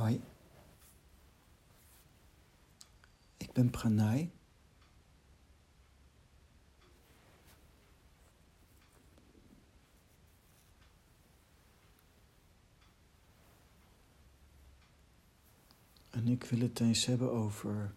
Hoi. 0.00 0.20
Ik 3.36 3.52
ben 3.52 3.70
Pranay. 3.70 4.30
En 16.10 16.28
ik 16.28 16.44
wil 16.44 16.60
het 16.60 16.80
eens 16.80 17.06
hebben 17.06 17.32
over 17.32 17.94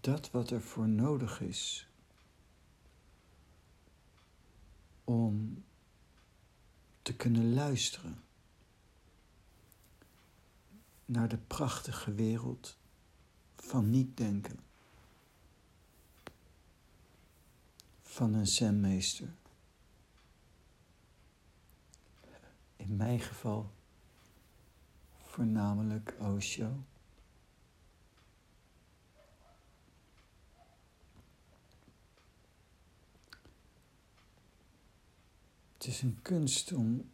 dat 0.00 0.30
wat 0.30 0.50
er 0.50 0.62
voor 0.62 0.88
nodig 0.88 1.40
is 1.40 1.88
om 5.04 5.64
te 7.06 7.14
kunnen 7.16 7.54
luisteren 7.54 8.22
naar 11.04 11.28
de 11.28 11.38
prachtige 11.38 12.14
wereld 12.14 12.76
van 13.56 13.90
niet 13.90 14.16
denken. 14.16 14.60
Van 18.02 18.34
een 18.34 18.46
zenmeester. 18.46 19.28
In 22.76 22.96
mijn 22.96 23.20
geval 23.20 23.72
voornamelijk 25.26 26.14
Osho. 26.18 26.84
Het 35.76 35.86
is 35.86 36.02
een 36.02 36.18
kunst 36.22 36.72
om 36.72 37.10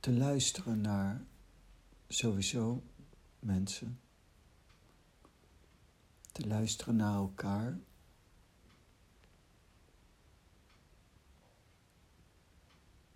te 0.00 0.12
luisteren 0.12 0.80
naar 0.80 1.24
sowieso 2.08 2.82
mensen, 3.38 4.00
te 6.32 6.46
luisteren 6.46 6.96
naar 6.96 7.14
elkaar. 7.14 7.78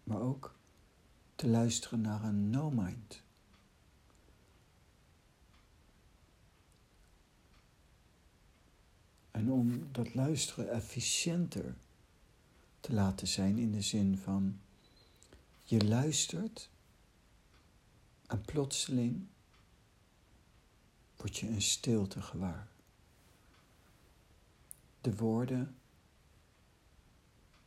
Maar 0.05 0.21
ook 0.21 0.55
te 1.35 1.49
luisteren 1.49 2.01
naar 2.01 2.25
een 2.25 2.51
no-mind. 2.51 3.23
En 9.33 9.51
om 9.51 9.93
dat 9.93 10.15
luisteren 10.15 10.71
efficiënter 10.71 11.75
te 12.81 12.93
laten 12.93 13.29
zijn 13.29 13.59
in 13.59 13.73
de 13.73 13.83
zin 13.83 14.19
van 14.19 14.61
je 15.63 15.85
luistert 15.85 16.71
en 18.27 18.41
plotseling 18.41 19.27
word 21.17 21.37
je 21.37 21.49
een 21.49 21.63
stilte 21.63 22.23
gewaar. 22.23 22.69
De 25.01 25.17
woorden 25.17 25.77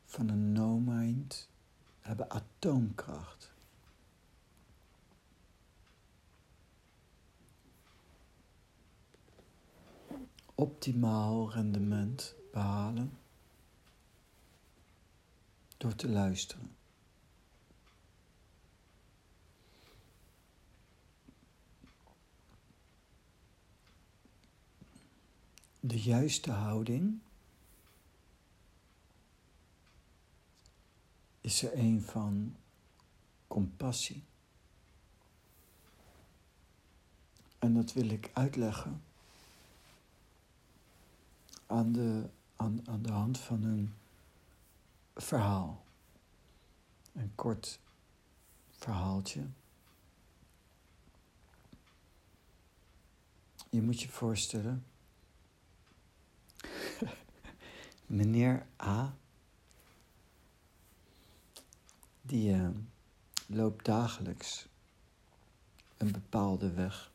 van 0.05 0.29
een 0.29 0.51
no-mind 0.51 1.49
hebben 1.99 2.29
atoomkracht. 2.29 3.53
Optimaal 10.55 11.51
rendement 11.51 12.35
behalen 12.51 13.17
door 15.77 15.95
te 15.95 16.09
luisteren. 16.09 16.75
de 25.87 26.01
juiste 26.01 26.51
houding 26.51 27.19
is 31.41 31.63
er 31.63 31.77
een 31.77 32.01
van 32.01 32.55
compassie. 33.47 34.23
En 37.59 37.73
dat 37.73 37.93
wil 37.93 38.09
ik 38.09 38.29
uitleggen 38.33 39.03
aan 41.65 41.91
de, 41.91 42.29
aan, 42.55 42.87
aan 42.89 43.01
de 43.01 43.11
hand 43.11 43.39
van 43.39 43.63
een 43.63 43.93
verhaal. 45.15 45.83
Een 47.13 47.31
kort 47.35 47.79
verhaaltje. 48.71 49.47
Je 53.69 53.81
moet 53.81 54.01
je 54.01 54.09
voorstellen 54.09 54.85
meneer 58.05 58.65
A, 58.81 59.15
die 62.21 62.55
uh, 62.55 62.69
loopt 63.47 63.85
dagelijks 63.85 64.67
een 65.97 66.11
bepaalde 66.11 66.71
weg. 66.71 67.11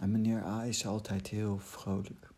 En 0.00 0.10
meneer 0.10 0.44
A 0.44 0.64
is 0.64 0.86
altijd 0.86 1.26
heel 1.26 1.58
vrolijk. 1.58 2.30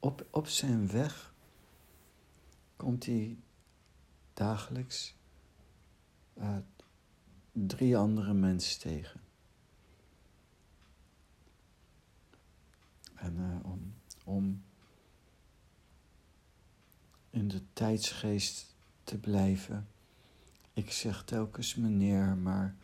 Op, 0.00 0.26
op 0.30 0.46
zijn 0.46 0.90
weg 0.90 1.34
komt 2.76 3.06
hij 3.06 3.38
dagelijks 4.34 5.14
uh, 6.38 6.56
drie 7.52 7.96
andere 7.96 8.32
mensen 8.34 8.80
tegen. 8.80 9.20
En 13.14 13.36
uh, 13.36 13.70
om, 13.70 13.94
om 14.24 14.62
in 17.30 17.48
de 17.48 17.62
tijdsgeest 17.72 18.74
te 19.04 19.18
blijven. 19.18 19.88
Ik 20.72 20.92
zeg 20.92 21.24
telkens 21.24 21.74
meneer, 21.74 22.36
maar 22.36 22.76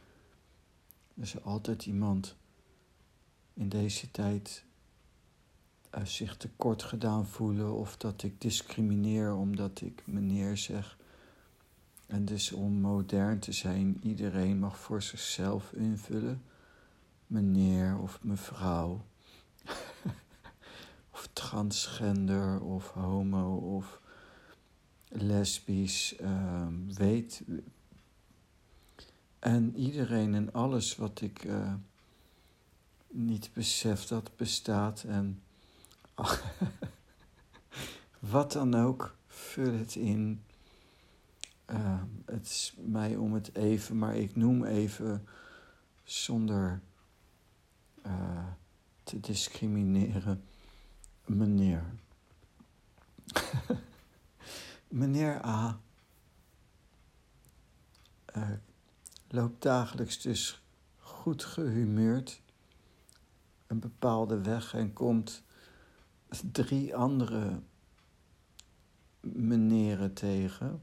er 1.15 1.23
is 1.23 1.43
altijd 1.43 1.87
iemand 1.87 2.37
in 3.55 3.69
deze 3.69 4.11
tijd 4.11 4.65
uh, 5.95 6.05
zich 6.05 6.37
tekort 6.37 6.83
gedaan 6.83 7.27
voelen 7.27 7.73
of 7.73 7.97
dat 7.97 8.23
ik 8.23 8.41
discrimineer 8.41 9.35
omdat 9.35 9.81
ik 9.81 10.03
meneer 10.07 10.57
zeg. 10.57 10.97
En 12.07 12.25
dus 12.25 12.53
om 12.53 12.73
modern 12.73 13.39
te 13.39 13.53
zijn, 13.53 13.99
iedereen 14.03 14.59
mag 14.59 14.79
voor 14.79 15.03
zichzelf 15.03 15.73
invullen, 15.73 16.43
meneer 17.27 17.99
of 17.99 18.19
mevrouw 18.23 19.05
of 21.13 21.29
transgender 21.33 22.61
of 22.61 22.91
homo 22.91 23.57
of 23.57 24.01
lesbisch, 25.09 26.17
uh, 26.21 26.67
weet. 26.95 27.43
En 29.39 29.77
iedereen 29.77 30.35
en 30.35 30.53
alles 30.53 30.97
wat 30.97 31.21
ik 31.21 31.45
uh, 31.45 31.75
niet 33.11 33.51
besef 33.53 34.07
dat 34.07 34.37
bestaat 34.37 35.03
en 35.03 35.43
wat 38.33 38.53
dan 38.53 38.75
ook, 38.75 39.17
vul 39.27 39.73
het 39.73 39.95
in. 39.95 40.45
Uh, 41.71 42.03
het 42.25 42.47
is 42.47 42.75
mij 42.79 43.17
om 43.17 43.35
het 43.35 43.55
even, 43.55 43.99
maar 43.99 44.17
ik 44.17 44.37
noem 44.37 44.65
even 44.65 45.27
zonder 46.05 46.81
uh, 48.07 48.47
te 49.03 49.21
discrimineren 49.21 50.45
meneer. 51.25 51.85
meneer 54.89 55.45
A. 55.45 55.81
Uh, 58.37 58.51
loopt 59.29 59.63
dagelijks 59.63 60.21
dus 60.21 60.63
goed 60.99 61.45
gehumeurd 61.45 62.41
een 63.67 63.79
bepaalde 63.79 64.41
weg 64.41 64.75
en 64.75 64.93
komt 64.93 65.43
drie 66.53 66.97
andere 66.97 67.61
meneren 69.21 70.13
tegen. 70.15 70.83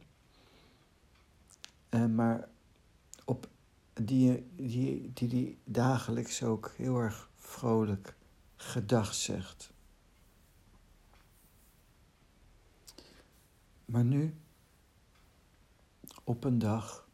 Uh, 1.89 2.05
maar 2.05 2.49
op 3.25 3.47
die, 3.93 4.51
die, 4.55 5.13
die, 5.13 5.27
die 5.27 5.57
dagelijks 5.63 6.43
ook 6.43 6.73
heel 6.77 6.97
erg 6.99 7.29
vrolijk 7.35 8.15
gedag 8.55 9.13
zegt. 9.13 9.71
Maar 13.85 14.03
nu, 14.03 14.35
op 16.23 16.43
een 16.43 16.59
dag, 16.59 17.07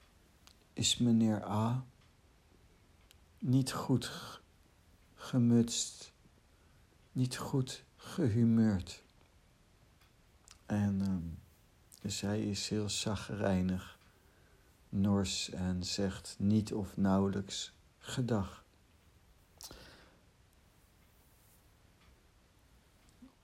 is 0.73 0.97
meneer 0.97 1.43
A 1.43 1.85
niet 3.39 3.71
goed 3.71 4.41
gemutst, 5.15 6.13
niet 7.11 7.37
goed 7.37 7.83
gehumeurd. 8.09 9.03
En 10.65 11.01
um, 11.01 11.39
zij 12.11 12.41
is 12.41 12.69
heel 12.69 12.89
zagrijnig, 12.89 13.99
nors 14.89 15.49
en 15.49 15.83
zegt 15.83 16.35
niet 16.39 16.73
of 16.73 16.97
nauwelijks 16.97 17.73
gedag. 17.97 18.63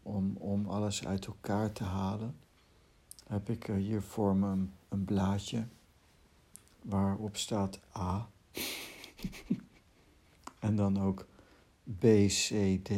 Om, 0.02 0.38
om 0.38 0.70
alles 0.70 1.06
uit 1.06 1.26
elkaar 1.26 1.72
te 1.72 1.84
halen, 1.84 2.36
heb 3.28 3.50
ik 3.50 3.66
hier 3.66 4.02
voor 4.02 4.36
me 4.36 4.48
een, 4.48 4.74
een 4.90 5.06
blaadje 5.06 5.68
waarop 6.82 7.38
staat 7.38 7.80
A. 7.98 8.30
en 10.60 10.76
dan 10.76 11.02
ook 11.02 11.26
B, 12.00 12.04
C, 12.28 12.80
D. 12.84 12.92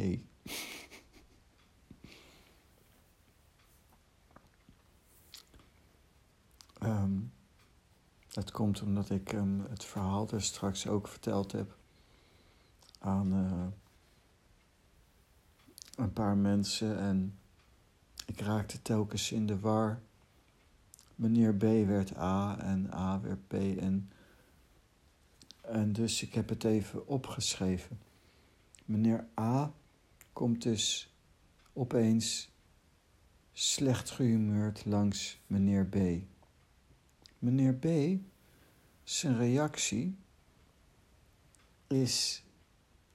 Um, 6.84 7.34
dat 8.28 8.52
komt 8.52 8.82
omdat 8.82 9.10
ik 9.10 9.34
um, 9.34 9.66
het 9.70 9.86
verhaal 9.86 10.30
er 10.30 10.42
straks 10.42 10.88
ook 10.88 11.08
verteld 11.08 11.52
heb 11.52 11.78
aan 13.00 13.34
uh, 13.34 13.66
een 15.96 16.14
paar 16.14 16.38
mensen 16.38 16.98
en 17.00 17.38
ik 18.26 18.40
raakte 18.40 18.82
telkens 18.82 19.32
in 19.32 19.46
de 19.46 19.60
war. 19.60 20.02
Meneer 21.16 21.56
B 21.56 21.62
werd 21.62 22.18
A 22.18 22.60
en 22.60 22.94
A 22.94 23.22
werd 23.22 23.48
B 23.48 23.54
en, 23.54 24.12
en 25.62 25.94
dus 25.94 26.22
ik 26.22 26.34
heb 26.34 26.50
het 26.50 26.64
even 26.64 27.08
opgeschreven. 27.08 28.00
Meneer 28.86 29.28
A 29.40 29.74
komt 30.34 30.62
dus 30.62 31.14
opeens 31.74 32.52
slecht 33.54 34.10
gehumeurd 34.10 34.86
langs 34.86 35.40
meneer 35.48 35.86
B. 35.86 35.96
Meneer 37.40 37.74
B, 37.74 37.86
zijn 39.04 39.38
reactie 39.38 40.18
is 41.88 42.44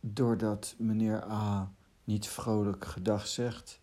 doordat 0.00 0.74
meneer 0.78 1.22
A 1.22 1.72
niet 2.04 2.28
vrolijk 2.28 2.84
gedag 2.84 3.26
zegt. 3.26 3.80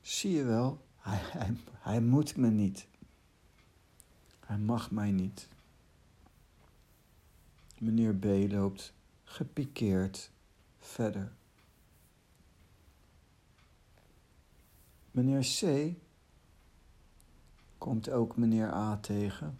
Zie 0.00 0.30
je 0.30 0.44
wel, 0.44 0.84
hij, 0.96 1.18
hij, 1.18 1.56
hij 1.72 2.00
moet 2.00 2.36
me 2.36 2.50
niet. 2.50 2.86
Hij 4.40 4.58
mag 4.58 4.90
mij 4.90 5.10
niet. 5.10 5.48
Meneer 7.78 8.14
B 8.14 8.24
loopt 8.52 8.92
gepikeerd 9.24 10.30
verder. 10.78 11.32
Meneer 15.10 15.40
C 15.40 15.94
komt 17.86 18.10
ook 18.10 18.36
meneer 18.36 18.72
A 18.72 18.96
tegen 18.96 19.58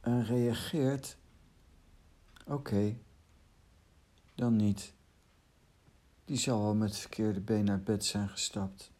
en 0.00 0.24
reageert: 0.24 1.16
Oké, 2.46 2.96
dan 4.34 4.56
niet. 4.56 4.92
Die 6.24 6.36
zal 6.36 6.62
wel 6.62 6.74
met 6.74 6.88
het 6.88 6.98
verkeerde 6.98 7.40
been 7.40 7.64
naar 7.64 7.82
bed 7.82 8.04
zijn 8.04 8.28
gestapt. 8.28 8.90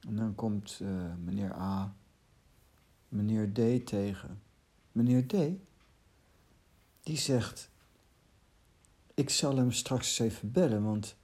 En 0.00 0.16
dan 0.16 0.34
komt 0.34 0.78
uh, 0.82 1.14
meneer 1.24 1.52
A 1.52 1.94
meneer 3.08 3.52
D 3.52 3.86
tegen. 3.86 4.42
Meneer 4.92 5.26
D, 5.26 5.34
die 7.02 7.18
zegt: 7.18 7.70
Ik 9.14 9.30
zal 9.30 9.56
hem 9.56 9.72
straks 9.72 10.18
even 10.18 10.52
bellen, 10.52 10.84
want 10.84 11.16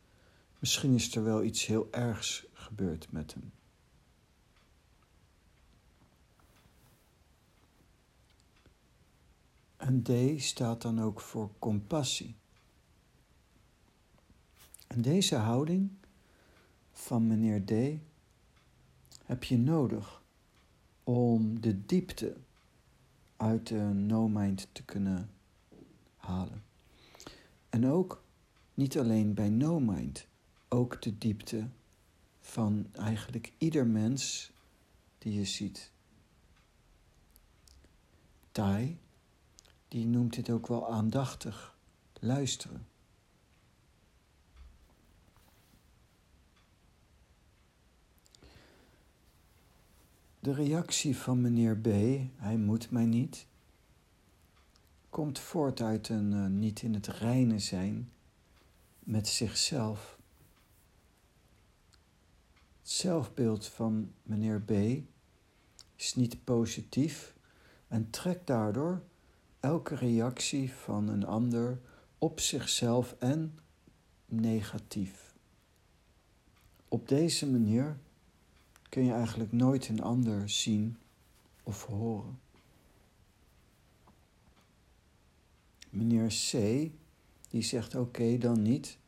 misschien 0.59 0.95
is 0.95 1.15
er 1.17 1.25
wel 1.25 1.43
iets 1.43 1.67
heel 1.67 1.89
ergs 1.91 2.47
gebeurd 2.65 3.13
met 3.13 3.35
hem. 3.35 3.53
En 9.77 10.03
D 10.03 10.43
staat 10.43 10.83
dan 10.83 11.01
ook 11.01 11.21
voor 11.21 11.51
compassie. 11.59 12.37
En 14.87 15.03
deze 15.03 15.37
houding 15.37 15.91
van 16.93 17.27
meneer 17.27 17.65
D 17.65 17.73
heb 19.25 19.45
je 19.45 19.59
nodig 19.59 20.23
om 21.05 21.61
de 21.61 21.87
diepte 21.87 22.37
uit 23.37 23.67
de 23.67 23.81
no-mind 23.81 24.69
te 24.73 24.85
kunnen 24.85 25.31
halen. 26.17 26.63
En 27.69 27.87
ook 27.87 28.25
niet 28.75 28.99
alleen 28.99 29.35
bij 29.35 29.49
no-mind, 29.49 30.27
ook 30.69 31.03
de 31.03 31.19
diepte 31.19 31.69
van 32.45 32.87
eigenlijk 32.93 33.53
ieder 33.59 33.87
mens 33.87 34.53
die 35.19 35.35
je 35.35 35.45
ziet. 35.45 35.91
Tai, 38.53 38.99
die 39.89 40.07
noemt 40.07 40.35
dit 40.35 40.51
ook 40.51 40.67
wel 40.67 40.93
aandachtig 40.93 41.77
luisteren. 42.13 42.87
De 50.41 50.53
reactie 50.53 51.17
van 51.17 51.41
meneer 51.41 51.77
B, 51.77 51.87
hij 52.37 52.57
moet 52.57 52.91
mij 52.91 53.07
niet, 53.07 53.47
komt 55.11 55.39
voort 55.39 55.81
uit 55.81 56.09
een 56.09 56.33
uh, 56.33 56.47
niet 56.47 56.83
in 56.83 56.95
het 56.95 57.07
reine 57.07 57.59
zijn 57.59 58.13
met 58.99 59.29
zichzelf. 59.29 60.14
Het 62.85 62.93
zelfbeeld 62.93 63.67
van 63.67 64.13
meneer 64.23 64.61
B 64.61 64.71
is 65.97 66.15
niet 66.15 66.45
positief 66.45 67.37
en 67.89 68.11
trekt 68.11 68.47
daardoor 68.47 69.03
elke 69.61 69.95
reactie 69.95 70.73
van 70.73 71.09
een 71.09 71.27
ander 71.27 71.81
op 72.19 72.41
zichzelf 72.41 73.17
en 73.19 73.59
negatief. 74.27 75.35
Op 76.89 77.09
deze 77.09 77.51
manier 77.51 77.99
kun 78.89 79.05
je 79.05 79.13
eigenlijk 79.13 79.53
nooit 79.53 79.89
een 79.89 80.03
ander 80.03 80.49
zien 80.49 80.99
of 81.63 81.85
horen. 81.85 82.41
Meneer 85.91 86.29
C, 86.29 86.53
die 87.49 87.63
zegt 87.63 87.95
oké, 87.95 88.39
dan 88.39 88.63
niet, 88.63 88.99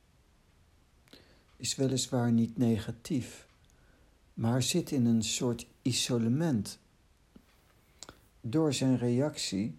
is 1.56 1.74
weliswaar 1.74 2.32
niet 2.32 2.56
negatief, 2.56 3.45
maar 4.36 4.62
zit 4.62 4.90
in 4.90 5.06
een 5.06 5.22
soort 5.22 5.66
isolement. 5.82 6.78
Door 8.40 8.74
zijn 8.74 8.98
reactie, 8.98 9.76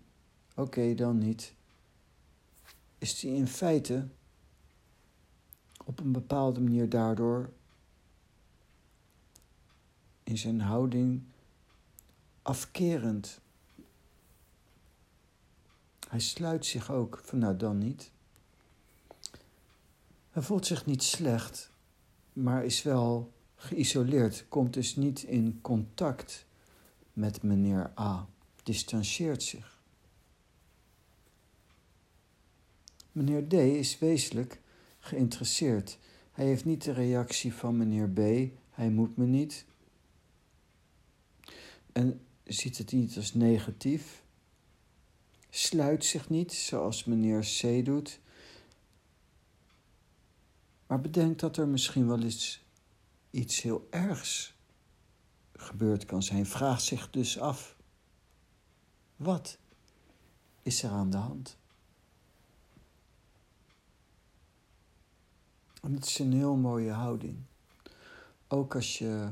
oké, 0.56 0.96
dan 0.96 1.18
niet, 1.18 1.54
is 2.98 3.22
hij 3.22 3.32
in 3.32 3.48
feite 3.48 4.08
op 5.86 6.00
een 6.00 6.12
bepaalde 6.12 6.60
manier 6.60 6.90
daardoor 6.90 7.50
in 10.24 10.38
zijn 10.38 10.62
houding 10.62 11.24
afkerend. 12.42 13.40
Hij 16.08 16.20
sluit 16.20 16.66
zich 16.66 16.92
ook 16.92 17.22
van 17.24 17.40
nou 17.40 17.58
dan 17.58 17.78
niet. 17.78 18.12
Hij 20.30 20.42
voelt 20.42 20.66
zich 20.66 20.86
niet 20.86 21.04
slecht, 21.04 21.72
maar 22.34 22.66
is 22.66 22.84
wel 22.84 23.36
geïsoleerd, 23.68 24.46
komt 24.50 24.74
dus 24.74 24.96
niet 24.96 25.24
in 25.24 25.60
contact 25.62 26.46
met 27.14 27.44
meneer 27.44 27.92
A, 28.00 28.28
distancieert 28.64 29.44
zich. 29.44 29.82
Meneer 33.12 33.48
D 33.48 33.54
is 33.54 34.00
wezenlijk 34.00 34.60
geïnteresseerd. 35.00 35.98
Hij 36.32 36.46
heeft 36.46 36.66
niet 36.66 36.84
de 36.84 36.92
reactie 36.92 37.54
van 37.54 37.78
meneer 37.78 38.10
B, 38.10 38.20
hij 38.70 38.90
moet 38.90 39.18
me 39.18 39.26
niet, 39.26 39.66
en 41.92 42.22
ziet 42.44 42.78
het 42.78 42.92
niet 42.92 43.18
als 43.18 43.34
negatief. 43.34 44.24
Sluit 45.50 46.06
zich 46.06 46.30
niet 46.30 46.54
zoals 46.54 47.04
meneer 47.04 47.42
C 47.62 47.86
doet. 47.86 48.20
Maar 50.88 51.02
bedenk 51.02 51.40
dat 51.40 51.58
er 51.58 51.68
misschien 51.68 52.08
wel 52.08 52.22
eens 52.22 52.66
iets 53.30 53.62
heel 53.62 53.88
ergs 53.90 54.56
gebeurd 55.54 56.06
kan 56.06 56.24
zijn. 56.24 56.46
Vraag 56.46 56.82
zich 56.82 57.10
dus 57.10 57.40
af: 57.40 57.78
wat 59.16 59.58
is 60.62 60.84
er 60.84 60.90
aan 60.90 61.10
de 61.10 61.18
hand? 61.18 61.58
En 65.82 65.94
het 65.94 66.06
is 66.06 66.20
een 66.20 66.34
heel 66.34 66.56
mooie 66.56 66.92
houding. 66.92 67.38
Ook 68.48 68.76
als 68.76 68.98
je 68.98 69.32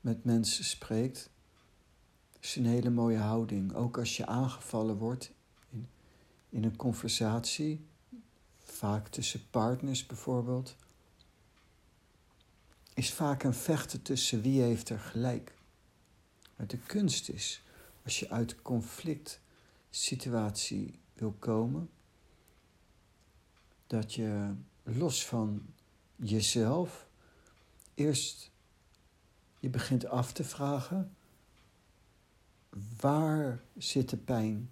met 0.00 0.24
mensen 0.24 0.64
spreekt 0.64 1.30
is 2.40 2.56
een 2.56 2.66
hele 2.66 2.90
mooie 2.90 3.18
houding. 3.18 3.74
Ook 3.74 3.98
als 3.98 4.16
je 4.16 4.26
aangevallen 4.26 4.96
wordt 4.96 5.32
in, 5.70 5.88
in 6.48 6.64
een 6.64 6.76
conversatie, 6.76 7.86
vaak 8.62 9.08
tussen 9.08 9.50
partners 9.50 10.06
bijvoorbeeld, 10.06 10.76
is 12.94 13.12
vaak 13.12 13.42
een 13.42 13.54
vechten 13.54 14.02
tussen 14.02 14.42
wie 14.42 14.62
heeft 14.62 14.88
er 14.88 14.98
gelijk. 14.98 15.54
Maar 16.56 16.66
de 16.66 16.78
kunst 16.78 17.28
is, 17.28 17.62
als 18.04 18.20
je 18.20 18.30
uit 18.30 18.62
conflict 18.62 19.40
situatie 19.90 21.00
wil 21.14 21.32
komen, 21.32 21.90
dat 23.86 24.14
je 24.14 24.54
los 24.82 25.26
van 25.26 25.66
jezelf 26.16 27.08
eerst 27.94 28.50
je 29.60 29.70
begint 29.70 30.06
af 30.06 30.32
te 30.32 30.44
vragen, 30.44 31.16
waar 33.00 33.62
zit 33.76 34.08
de 34.08 34.16
pijn? 34.16 34.70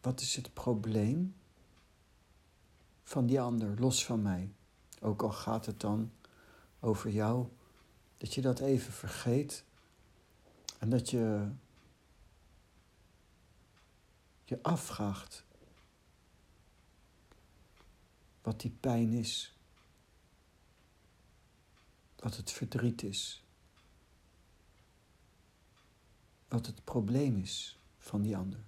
Wat 0.00 0.20
is 0.20 0.36
het 0.36 0.54
probleem 0.54 1.34
van 3.02 3.26
die 3.26 3.40
ander, 3.40 3.80
los 3.80 4.04
van 4.04 4.22
mij? 4.22 4.52
Ook 5.00 5.22
al 5.22 5.32
gaat 5.32 5.66
het 5.66 5.80
dan 5.80 6.10
over 6.84 7.10
jou, 7.10 7.48
dat 8.16 8.34
je 8.34 8.40
dat 8.40 8.60
even 8.60 8.92
vergeet 8.92 9.64
en 10.78 10.88
dat 10.88 11.10
je 11.10 11.50
je 14.44 14.62
afvraagt 14.62 15.44
wat 18.42 18.60
die 18.60 18.70
pijn 18.70 19.12
is, 19.12 19.56
wat 22.16 22.36
het 22.36 22.50
verdriet 22.50 23.02
is, 23.02 23.44
wat 26.48 26.66
het 26.66 26.84
probleem 26.84 27.36
is 27.36 27.78
van 27.98 28.22
die 28.22 28.36
ander. 28.36 28.64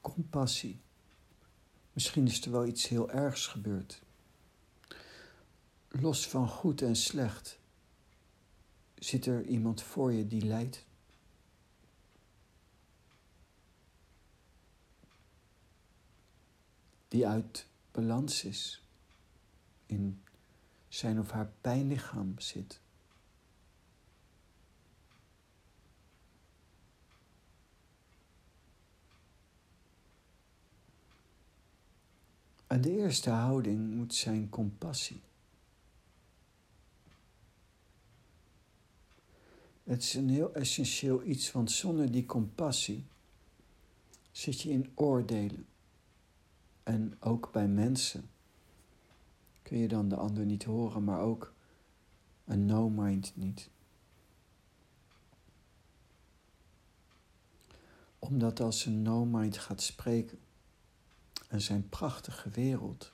Compassie. 0.00 0.80
Misschien 1.92 2.26
is 2.26 2.44
er 2.44 2.50
wel 2.50 2.66
iets 2.66 2.88
heel 2.88 3.10
ergs 3.10 3.46
gebeurd. 3.46 4.06
Los 5.88 6.28
van 6.28 6.48
goed 6.48 6.82
en 6.82 6.96
slecht 6.96 7.58
zit 8.94 9.26
er 9.26 9.44
iemand 9.46 9.82
voor 9.82 10.12
je 10.12 10.26
die 10.26 10.44
lijdt. 10.44 10.86
Die 17.08 17.26
uit 17.26 17.66
balans 17.90 18.44
is, 18.44 18.82
in 19.86 20.22
zijn 20.88 21.20
of 21.20 21.30
haar 21.30 21.50
pijnlichaam 21.60 22.38
zit. 22.38 22.80
En 32.66 32.80
de 32.80 32.90
eerste 32.90 33.30
houding 33.30 33.94
moet 33.94 34.14
zijn 34.14 34.48
compassie. 34.48 35.27
Het 39.88 40.02
is 40.02 40.14
een 40.14 40.28
heel 40.28 40.54
essentieel 40.54 41.22
iets, 41.22 41.52
want 41.52 41.70
zonder 41.70 42.10
die 42.10 42.26
compassie 42.26 43.04
zit 44.30 44.60
je 44.60 44.70
in 44.70 44.92
oordelen. 44.94 45.66
En 46.82 47.16
ook 47.20 47.52
bij 47.52 47.68
mensen 47.68 48.30
kun 49.62 49.78
je 49.78 49.88
dan 49.88 50.08
de 50.08 50.16
ander 50.16 50.44
niet 50.44 50.64
horen, 50.64 51.04
maar 51.04 51.20
ook 51.20 51.52
een 52.44 52.66
no-mind 52.66 53.32
niet. 53.34 53.70
Omdat 58.18 58.60
als 58.60 58.86
een 58.86 59.02
no-mind 59.02 59.58
gaat 59.58 59.82
spreken 59.82 60.38
en 61.48 61.60
zijn 61.60 61.88
prachtige 61.88 62.50
wereld 62.50 63.12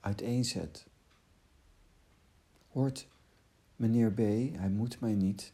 uiteenzet, 0.00 0.86
hoort 2.68 3.08
meneer 3.76 4.12
B, 4.12 4.18
hij 4.56 4.70
moet 4.70 5.00
mij 5.00 5.14
niet, 5.14 5.52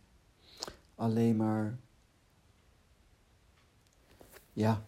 alleen 0.95 1.37
maar, 1.37 1.79
ja, 4.53 4.85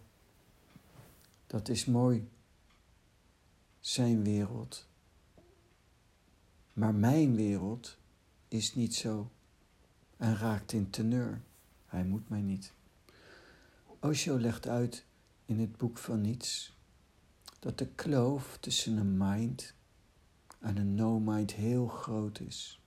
dat 1.47 1.69
is 1.69 1.85
mooi, 1.85 2.29
zijn 3.79 4.23
wereld. 4.23 4.87
Maar 6.73 6.95
mijn 6.95 7.35
wereld 7.35 7.97
is 8.47 8.75
niet 8.75 8.95
zo 8.95 9.31
en 10.17 10.37
raakt 10.37 10.71
in 10.71 10.89
teneur. 10.89 11.41
Hij 11.85 12.03
moet 12.03 12.29
mij 12.29 12.41
niet. 12.41 12.73
Osho 13.99 14.39
legt 14.39 14.67
uit 14.67 15.05
in 15.45 15.59
het 15.59 15.77
boek 15.77 15.97
van 15.97 16.21
niets 16.21 16.75
dat 17.59 17.77
de 17.77 17.87
kloof 17.87 18.57
tussen 18.59 18.97
een 18.97 19.17
mind 19.17 19.73
en 20.59 20.77
een 20.77 20.95
no-mind 20.95 21.53
heel 21.53 21.87
groot 21.87 22.39
is. 22.39 22.81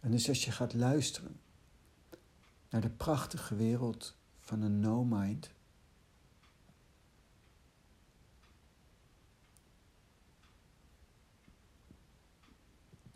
En 0.00 0.10
dus 0.10 0.28
als 0.28 0.44
je 0.44 0.50
gaat 0.50 0.74
luisteren 0.74 1.40
naar 2.68 2.80
de 2.80 2.90
prachtige 2.90 3.56
wereld 3.56 4.16
van 4.40 4.62
een 4.62 4.80
no-mind, 4.80 5.50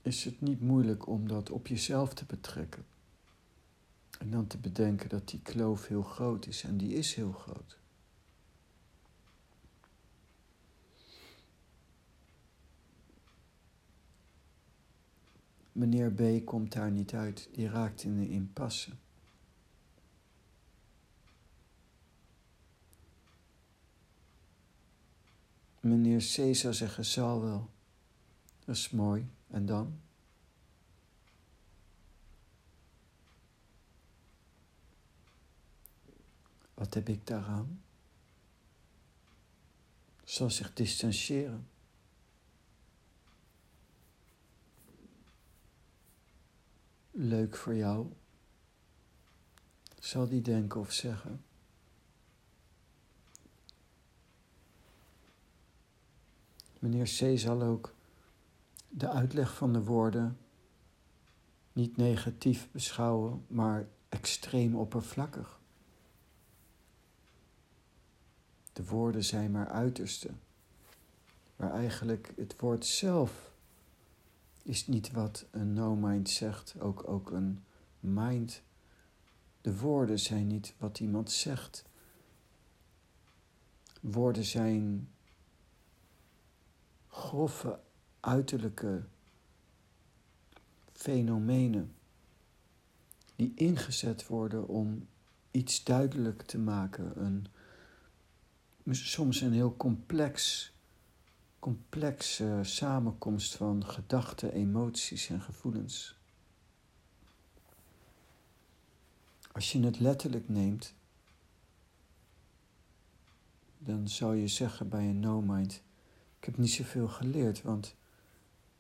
is 0.02 0.24
het 0.24 0.40
niet 0.40 0.60
moeilijk 0.60 1.06
om 1.06 1.28
dat 1.28 1.50
op 1.50 1.66
jezelf 1.66 2.14
te 2.14 2.24
betrekken. 2.24 2.86
En 4.18 4.30
dan 4.30 4.46
te 4.46 4.58
bedenken 4.58 5.08
dat 5.08 5.28
die 5.28 5.40
kloof 5.42 5.86
heel 5.86 6.02
groot 6.02 6.46
is 6.46 6.62
en 6.62 6.76
die 6.76 6.94
is 6.94 7.14
heel 7.14 7.32
groot. 7.32 7.78
Meneer 15.74 16.12
B 16.12 16.44
komt 16.44 16.72
daar 16.72 16.90
niet 16.90 17.14
uit, 17.14 17.48
die 17.52 17.68
raakt 17.68 18.02
in 18.02 18.18
een 18.18 18.28
impasse. 18.28 18.90
Meneer 25.80 26.18
C 26.18 26.54
zou 26.54 26.74
zeggen, 26.74 27.04
zal 27.04 27.40
wel. 27.40 27.70
Dat 28.64 28.76
is 28.76 28.90
mooi. 28.90 29.30
En 29.46 29.66
dan? 29.66 30.00
Wat 36.74 36.94
heb 36.94 37.08
ik 37.08 37.26
daaraan? 37.26 37.82
Zal 40.24 40.50
zich 40.50 40.72
distancieren. 40.72 41.68
Leuk 47.14 47.56
voor 47.56 47.74
jou? 47.74 48.06
Zal 49.98 50.28
die 50.28 50.42
denken 50.42 50.80
of 50.80 50.92
zeggen? 50.92 51.44
Meneer 56.78 57.04
C. 57.04 57.38
zal 57.38 57.62
ook 57.62 57.94
de 58.88 59.08
uitleg 59.08 59.54
van 59.54 59.72
de 59.72 59.82
woorden 59.82 60.38
niet 61.72 61.96
negatief 61.96 62.70
beschouwen, 62.70 63.44
maar 63.46 63.88
extreem 64.08 64.76
oppervlakkig. 64.76 65.60
De 68.72 68.84
woorden 68.84 69.24
zijn 69.24 69.50
maar 69.50 69.68
uiterste, 69.68 70.30
waar 71.56 71.72
eigenlijk 71.72 72.32
het 72.36 72.60
woord 72.60 72.86
zelf 72.86 73.53
is 74.64 74.86
niet 74.86 75.10
wat 75.10 75.46
een 75.50 75.72
no-mind 75.72 76.30
zegt, 76.30 76.80
ook, 76.80 77.08
ook 77.08 77.30
een 77.30 77.64
mind. 78.00 78.62
De 79.60 79.78
woorden 79.78 80.18
zijn 80.18 80.46
niet 80.46 80.74
wat 80.78 81.00
iemand 81.00 81.30
zegt. 81.30 81.84
Woorden 84.00 84.44
zijn 84.44 85.08
grove 87.08 87.80
uiterlijke 88.20 89.04
fenomenen 90.92 91.94
die 93.36 93.52
ingezet 93.54 94.26
worden 94.26 94.68
om 94.68 95.08
iets 95.50 95.84
duidelijk 95.84 96.42
te 96.42 96.58
maken. 96.58 97.24
Een, 97.24 97.46
soms 98.90 99.40
een 99.40 99.52
heel 99.52 99.76
complex 99.76 100.72
complexe 101.64 102.58
samenkomst 102.62 103.56
van 103.56 103.86
gedachten, 103.86 104.52
emoties 104.52 105.28
en 105.28 105.40
gevoelens. 105.40 106.18
Als 109.52 109.72
je 109.72 109.84
het 109.84 110.00
letterlijk 110.00 110.48
neemt, 110.48 110.94
dan 113.78 114.08
zou 114.08 114.36
je 114.36 114.48
zeggen 114.48 114.88
bij 114.88 115.08
een 115.08 115.20
no-mind: 115.20 115.82
Ik 116.38 116.44
heb 116.44 116.56
niet 116.56 116.72
zoveel 116.72 117.08
geleerd, 117.08 117.62
want 117.62 117.96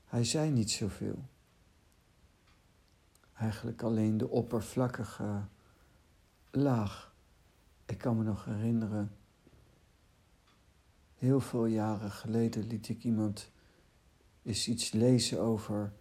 hij 0.04 0.24
zei 0.24 0.50
niet 0.50 0.70
zoveel. 0.70 1.28
Eigenlijk 3.34 3.82
alleen 3.82 4.16
de 4.16 4.28
oppervlakkige 4.28 5.44
laag 6.50 7.14
Ik 7.84 7.98
kan 7.98 8.16
me 8.16 8.22
nog 8.24 8.44
herinneren, 8.44 9.16
heel 11.24 11.40
veel 11.40 11.66
jaren 11.66 12.10
geleden 12.10 12.66
liet 12.66 12.88
ik 12.88 13.04
iemand 13.04 13.50
eens 14.42 14.68
iets 14.68 14.92
lezen 14.92 15.40
over 15.40 15.92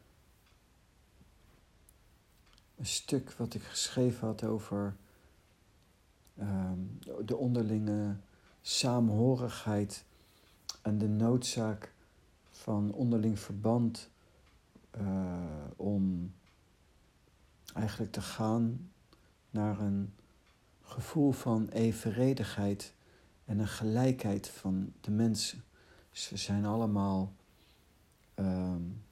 een 2.75 2.85
stuk 2.85 3.31
wat 3.31 3.53
ik 3.53 3.63
geschreven 3.63 4.27
had 4.27 4.43
over 4.43 4.95
ehm, 6.37 6.79
de 7.25 7.35
onderlinge 7.35 8.15
saamhorigheid 8.61 10.05
en 10.81 10.97
de 10.97 11.07
noodzaak 11.07 11.93
van 12.49 12.91
onderling 12.91 13.39
verband 13.39 14.09
uh, 14.97 15.43
om 15.75 16.33
eigenlijk 17.73 18.11
te 18.11 18.21
gaan 18.21 18.91
naar 19.49 19.79
een 19.79 20.13
gevoel 20.81 21.31
van 21.31 21.67
evenredigheid 21.67 22.93
en 23.53 23.59
een 23.59 23.67
gelijkheid 23.67 24.49
van 24.49 24.93
de 25.01 25.11
mensen. 25.11 25.63
Dus 26.11 26.29
we 26.29 26.37
zijn 26.37 26.65
allemaal 26.65 27.35
um, 28.35 29.03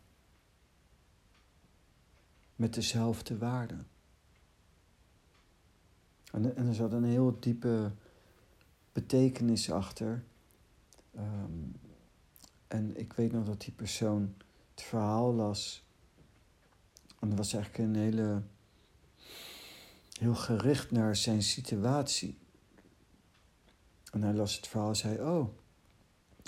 met 2.55 2.73
dezelfde 2.73 3.37
waarden. 3.37 3.87
En, 6.31 6.55
en 6.55 6.67
er 6.67 6.75
zat 6.75 6.91
een 6.91 7.03
heel 7.03 7.39
diepe 7.39 7.91
betekenis 8.91 9.71
achter. 9.71 10.23
Um, 11.15 11.75
en 12.67 12.97
ik 12.99 13.13
weet 13.13 13.31
nog 13.31 13.45
dat 13.45 13.61
die 13.61 13.73
persoon 13.73 14.35
het 14.71 14.81
verhaal 14.81 15.33
las. 15.33 15.83
En 17.19 17.29
dat 17.29 17.37
was 17.37 17.53
eigenlijk 17.53 17.83
een 17.83 18.01
hele. 18.01 18.41
heel 20.19 20.35
gericht 20.35 20.91
naar 20.91 21.15
zijn 21.15 21.43
situatie. 21.43 22.40
En 24.11 24.23
hij 24.23 24.33
las 24.33 24.55
het 24.55 24.67
verhaal 24.67 24.89
en 24.89 24.95
zei: 24.95 25.19
Oh, 25.19 25.47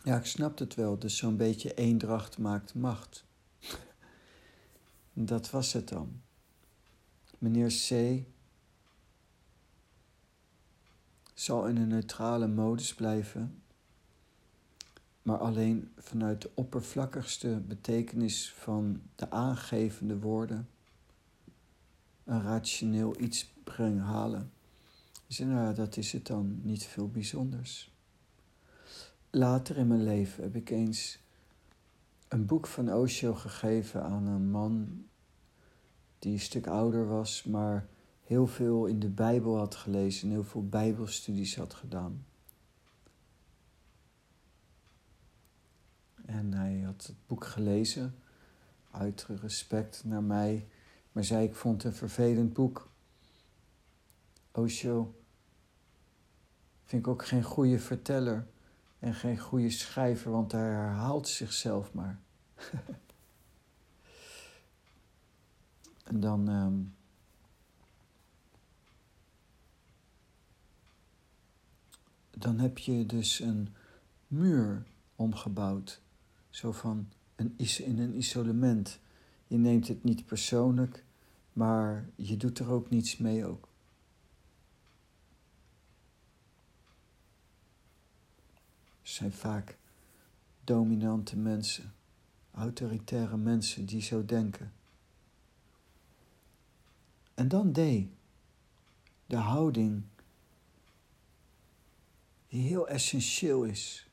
ja, 0.04 0.18
ik 0.18 0.26
snap 0.26 0.58
het 0.58 0.76
wel. 0.76 1.00
Dus 1.00 1.18
zo'n 1.18 1.38
beetje 1.38 1.74
eendracht 1.74 2.38
maakt 2.38 2.74
macht. 2.74 3.26
dat 5.14 5.50
was 5.50 5.74
het 5.74 5.90
dan. 5.90 6.22
Meneer 7.38 7.68
C. 7.68 8.22
zal 11.34 11.68
in 11.68 11.78
een 11.78 11.88
neutrale 11.88 12.48
modus 12.48 12.94
blijven 12.94 13.64
maar 15.24 15.38
alleen 15.38 15.92
vanuit 15.98 16.42
de 16.42 16.52
oppervlakkigste 16.54 17.62
betekenis 17.68 18.54
van 18.54 19.02
de 19.16 19.32
aangevende 19.32 20.20
woorden 20.20 20.70
een 22.24 22.42
rationeel 22.42 23.22
iets 23.22 23.54
brengen 23.64 24.04
halen. 24.04 24.52
Dus 25.38 25.46
nou 25.46 25.60
ja, 25.60 25.74
dat 25.74 25.98
is 25.98 26.12
het 26.12 26.28
dan, 26.28 26.60
niet 26.64 26.86
veel 26.86 27.10
bijzonders. 27.10 27.92
Later 29.30 29.78
in 29.78 29.88
mijn 29.88 30.04
leven 30.04 30.44
heb 30.44 30.56
ik 30.56 30.70
eens 30.70 31.20
een 32.28 32.46
boek 32.46 32.68
van 32.68 32.94
Osho 32.94 33.34
gegeven 33.34 34.04
aan 34.04 34.28
een 34.28 34.52
man 34.52 35.04
die 36.20 36.34
een 36.34 36.40
stuk 36.40 36.68
ouder 36.68 37.08
was, 37.08 37.44
maar 37.44 37.88
heel 38.24 38.48
veel 38.48 38.86
in 38.86 39.00
de 39.00 39.10
Bijbel 39.10 39.58
had 39.58 39.76
gelezen 39.76 40.28
en 40.28 40.34
heel 40.34 40.44
veel 40.44 40.68
Bijbelstudies 40.68 41.56
had 41.56 41.74
gedaan. 41.74 42.26
En 46.26 46.54
hij 46.54 46.80
had 46.80 47.06
het 47.06 47.28
boek 47.28 47.46
gelezen, 47.46 48.16
uit 48.92 49.28
respect 49.42 50.04
naar 50.04 50.24
mij, 50.24 50.68
maar 51.12 51.24
zei 51.24 51.46
ik 51.46 51.56
vond 51.56 51.84
het 51.84 51.92
een 51.92 51.98
vervelend 51.98 52.54
boek. 52.54 52.92
Osho 54.52 55.16
vind 56.94 57.06
ik 57.06 57.12
ook 57.12 57.26
geen 57.26 57.44
goede 57.44 57.80
verteller 57.80 58.48
en 59.00 59.14
geen 59.14 59.40
goede 59.40 59.70
schrijver, 59.70 60.32
want 60.32 60.52
hij 60.52 60.62
herhaalt 60.62 61.28
zichzelf 61.28 61.94
maar. 61.94 62.20
en 66.04 66.20
dan. 66.20 66.48
Um, 66.48 66.96
dan 72.30 72.60
heb 72.60 72.78
je 72.78 73.06
dus 73.06 73.40
een 73.40 73.76
muur 74.28 74.84
omgebouwd 75.16 76.02
zo 76.50 76.72
van 76.72 77.10
een, 77.36 77.58
in 77.78 78.00
een 78.00 78.18
isolement. 78.18 79.00
Je 79.48 79.58
neemt 79.58 79.88
het 79.88 80.04
niet 80.04 80.26
persoonlijk, 80.26 81.04
maar 81.54 82.10
je 82.16 82.38
doet 82.38 82.60
er 82.60 82.70
ook 82.70 82.90
niets 82.90 83.18
mee 83.18 83.46
ook. 83.46 83.73
Zijn 89.04 89.32
vaak 89.32 89.78
dominante 90.64 91.38
mensen, 91.38 91.94
autoritaire 92.52 93.38
mensen 93.38 93.86
die 93.86 94.02
zo 94.02 94.26
denken. 94.26 94.74
En 97.34 97.48
dan 97.48 97.72
D, 97.72 97.78
de 99.26 99.36
houding 99.36 100.04
die 102.48 102.68
heel 102.68 102.88
essentieel 102.88 103.64
is 103.64 104.08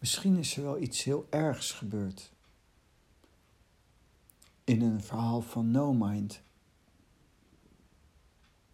Misschien 0.00 0.36
is 0.36 0.56
er 0.56 0.62
wel 0.62 0.78
iets 0.78 1.04
heel 1.04 1.26
ergs 1.30 1.72
gebeurd. 1.72 2.32
In 4.64 4.82
een 4.82 5.00
verhaal 5.00 5.40
van 5.40 5.70
No 5.70 5.92
Mind. 5.92 6.42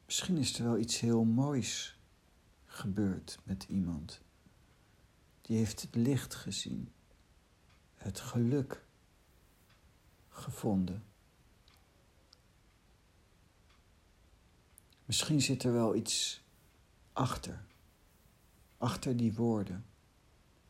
Misschien 0.06 0.36
is 0.36 0.58
er 0.58 0.64
wel 0.64 0.78
iets 0.78 1.00
heel 1.00 1.24
moois 1.24 1.98
gebeurd 2.64 3.38
met 3.42 3.66
iemand. 3.68 4.20
Die 5.42 5.56
heeft 5.56 5.80
het 5.80 5.94
licht 5.94 6.34
gezien, 6.34 6.92
het 7.94 8.20
geluk 8.20 8.84
gevonden. 10.28 11.04
Misschien 15.04 15.40
zit 15.40 15.62
er 15.62 15.72
wel 15.72 15.94
iets 15.94 16.42
achter, 17.12 17.64
achter 18.78 19.16
die 19.16 19.34
woorden 19.34 19.86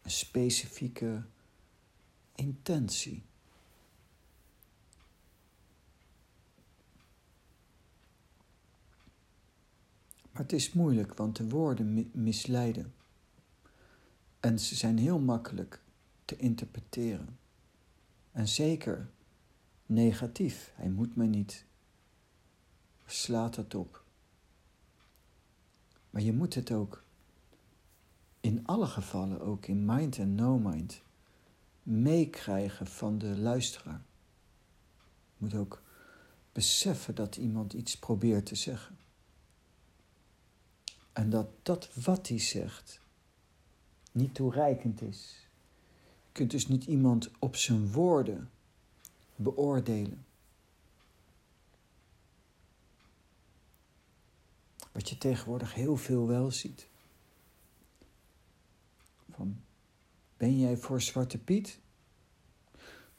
een 0.03 0.11
specifieke 0.11 1.27
intentie. 2.35 3.25
Maar 10.37 10.45
het 10.45 10.55
is 10.55 10.73
moeilijk, 10.73 11.15
want 11.15 11.37
de 11.37 11.49
woorden 11.49 12.11
misleiden. 12.13 12.95
En 14.41 14.59
ze 14.59 14.75
zijn 14.75 14.99
heel 14.99 15.19
makkelijk 15.19 15.83
te 16.25 16.37
interpreteren. 16.37 17.39
En 18.33 18.49
zeker 18.49 19.11
negatief. 19.87 20.73
Hij 20.75 20.89
moet 20.89 21.17
me 21.17 21.27
niet. 21.27 21.65
Slaat 23.07 23.55
dat 23.55 23.75
op. 23.75 24.05
Maar 26.11 26.23
je 26.23 26.33
moet 26.33 26.55
het 26.55 26.73
ook 26.73 27.05
in 28.41 28.67
alle 28.67 28.87
gevallen, 28.87 29.41
ook 29.41 29.67
in 29.67 29.85
mind 29.85 30.19
en 30.19 30.35
no 30.35 30.59
mind, 30.59 31.03
meekrijgen 31.83 32.87
van 32.87 33.19
de 33.19 33.39
luisteraar. 33.39 34.03
Je 35.05 35.35
moet 35.37 35.55
ook 35.55 35.83
beseffen 36.53 37.15
dat 37.15 37.37
iemand 37.37 37.73
iets 37.73 37.99
probeert 37.99 38.47
te 38.47 38.55
zeggen. 38.55 38.96
En 41.17 41.31
dat 41.31 41.49
dat 41.63 41.95
wat 41.95 42.29
hij 42.29 42.39
zegt 42.39 43.01
niet 44.13 44.35
toereikend 44.35 45.03
is. 45.03 45.49
Je 46.27 46.33
kunt 46.33 46.51
dus 46.51 46.69
niet 46.69 46.85
iemand 46.85 47.31
op 47.39 47.57
zijn 47.57 47.93
woorden 47.93 48.51
beoordelen. 49.37 50.27
Wat 54.93 55.09
je 55.09 55.19
tegenwoordig 55.19 55.75
heel 55.75 55.97
veel 55.97 56.27
wel 56.27 56.51
ziet. 56.51 56.89
Van, 59.31 59.61
ben 60.37 60.59
jij 60.59 60.77
voor 60.77 61.03
Zwarte 61.03 61.39
Piet? 61.39 61.79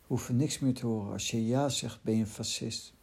Hoef 0.01 0.29
niks 0.29 0.59
meer 0.59 0.73
te 0.73 0.85
horen. 0.85 1.11
Als 1.11 1.31
je 1.31 1.45
ja 1.45 1.69
zegt, 1.69 2.03
ben 2.03 2.15
je 2.15 2.21
een 2.21 2.27
fascist. 2.27 2.93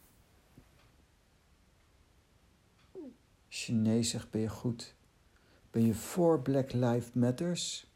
Als 3.55 3.65
je 3.65 3.73
nee 3.73 4.03
zegt, 4.03 4.29
ben 4.29 4.41
je 4.41 4.49
goed. 4.49 4.93
Ben 5.71 5.85
je 5.85 5.93
voor 5.93 6.41
Black 6.41 6.73
Lives 6.73 7.11
Matters? 7.13 7.87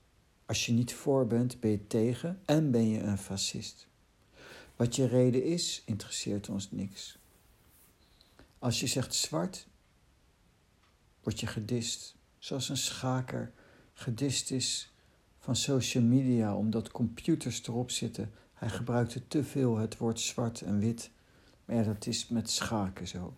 Als 0.45 0.65
je 0.65 0.71
niet 0.71 0.93
voor 0.93 1.27
bent, 1.27 1.59
ben 1.59 1.71
je 1.71 1.87
tegen 1.87 2.41
en 2.45 2.71
ben 2.71 2.89
je 2.89 2.99
een 2.99 3.17
fascist. 3.17 3.87
Wat 4.75 4.95
je 4.95 5.07
reden 5.07 5.43
is, 5.43 5.81
interesseert 5.85 6.49
ons 6.49 6.71
niks. 6.71 7.17
Als 8.59 8.79
je 8.79 8.87
zegt 8.87 9.13
zwart, 9.13 9.67
word 11.23 11.39
je 11.39 11.47
gedist. 11.47 12.15
Zoals 12.37 12.69
een 12.69 12.77
schaker 12.77 13.51
gedist 13.93 14.51
is 14.51 14.93
van 15.39 15.55
social 15.55 16.03
media 16.03 16.55
omdat 16.55 16.91
computers 16.91 17.67
erop 17.67 17.91
zitten. 17.91 18.33
Hij 18.53 18.69
gebruikte 18.69 19.27
te 19.27 19.43
veel 19.43 19.77
het 19.77 19.97
woord 19.97 20.19
zwart 20.19 20.61
en 20.61 20.79
wit. 20.79 21.11
Maar 21.65 21.75
ja, 21.75 21.83
dat 21.83 22.05
is 22.05 22.27
met 22.27 22.49
schaken 22.49 23.07
zo. 23.07 23.37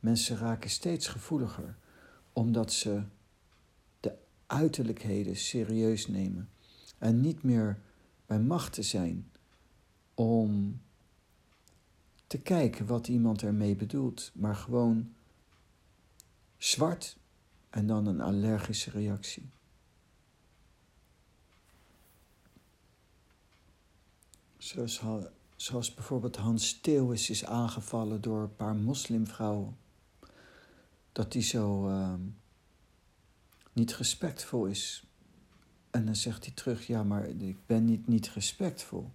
Mensen 0.00 0.36
raken 0.36 0.70
steeds 0.70 1.06
gevoeliger 1.06 1.76
omdat 2.32 2.72
ze 2.72 3.02
de 4.00 4.14
uiterlijkheden 4.46 5.36
serieus 5.36 6.06
nemen 6.06 6.50
en 6.98 7.20
niet 7.20 7.42
meer 7.42 7.80
bij 8.26 8.40
macht 8.40 8.72
te 8.72 8.82
zijn 8.82 9.30
om 10.14 10.80
te 12.26 12.38
kijken 12.38 12.86
wat 12.86 13.08
iemand 13.08 13.42
ermee 13.42 13.76
bedoelt, 13.76 14.30
maar 14.34 14.56
gewoon 14.56 15.14
zwart 16.56 17.16
en 17.70 17.86
dan 17.86 18.06
een 18.06 18.20
allergische 18.20 18.90
reactie. 18.90 19.50
Zoals, 24.56 25.02
zoals 25.56 25.94
bijvoorbeeld 25.94 26.36
Hans 26.36 26.80
Theeuwis 26.80 27.30
is 27.30 27.44
aangevallen 27.44 28.20
door 28.20 28.42
een 28.42 28.56
paar 28.56 28.76
moslimvrouwen. 28.76 29.76
Dat 31.18 31.32
die 31.32 31.42
zo 31.42 31.88
uh, 31.88 32.14
niet 33.72 33.96
respectvol 33.96 34.66
is. 34.66 35.06
En 35.90 36.04
dan 36.04 36.16
zegt 36.16 36.44
hij 36.44 36.54
terug, 36.54 36.86
ja, 36.86 37.02
maar 37.02 37.26
ik 37.26 37.56
ben 37.66 37.84
niet, 37.84 38.06
niet 38.06 38.28
respectvol. 38.28 39.10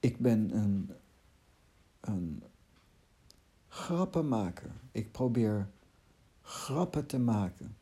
Ik 0.00 0.18
ben 0.18 0.56
een, 0.56 0.90
een 2.00 2.42
grappenmaker. 3.68 4.70
Ik 4.92 5.12
probeer 5.12 5.68
grappen 6.40 7.06
te 7.06 7.18
maken. 7.18 7.76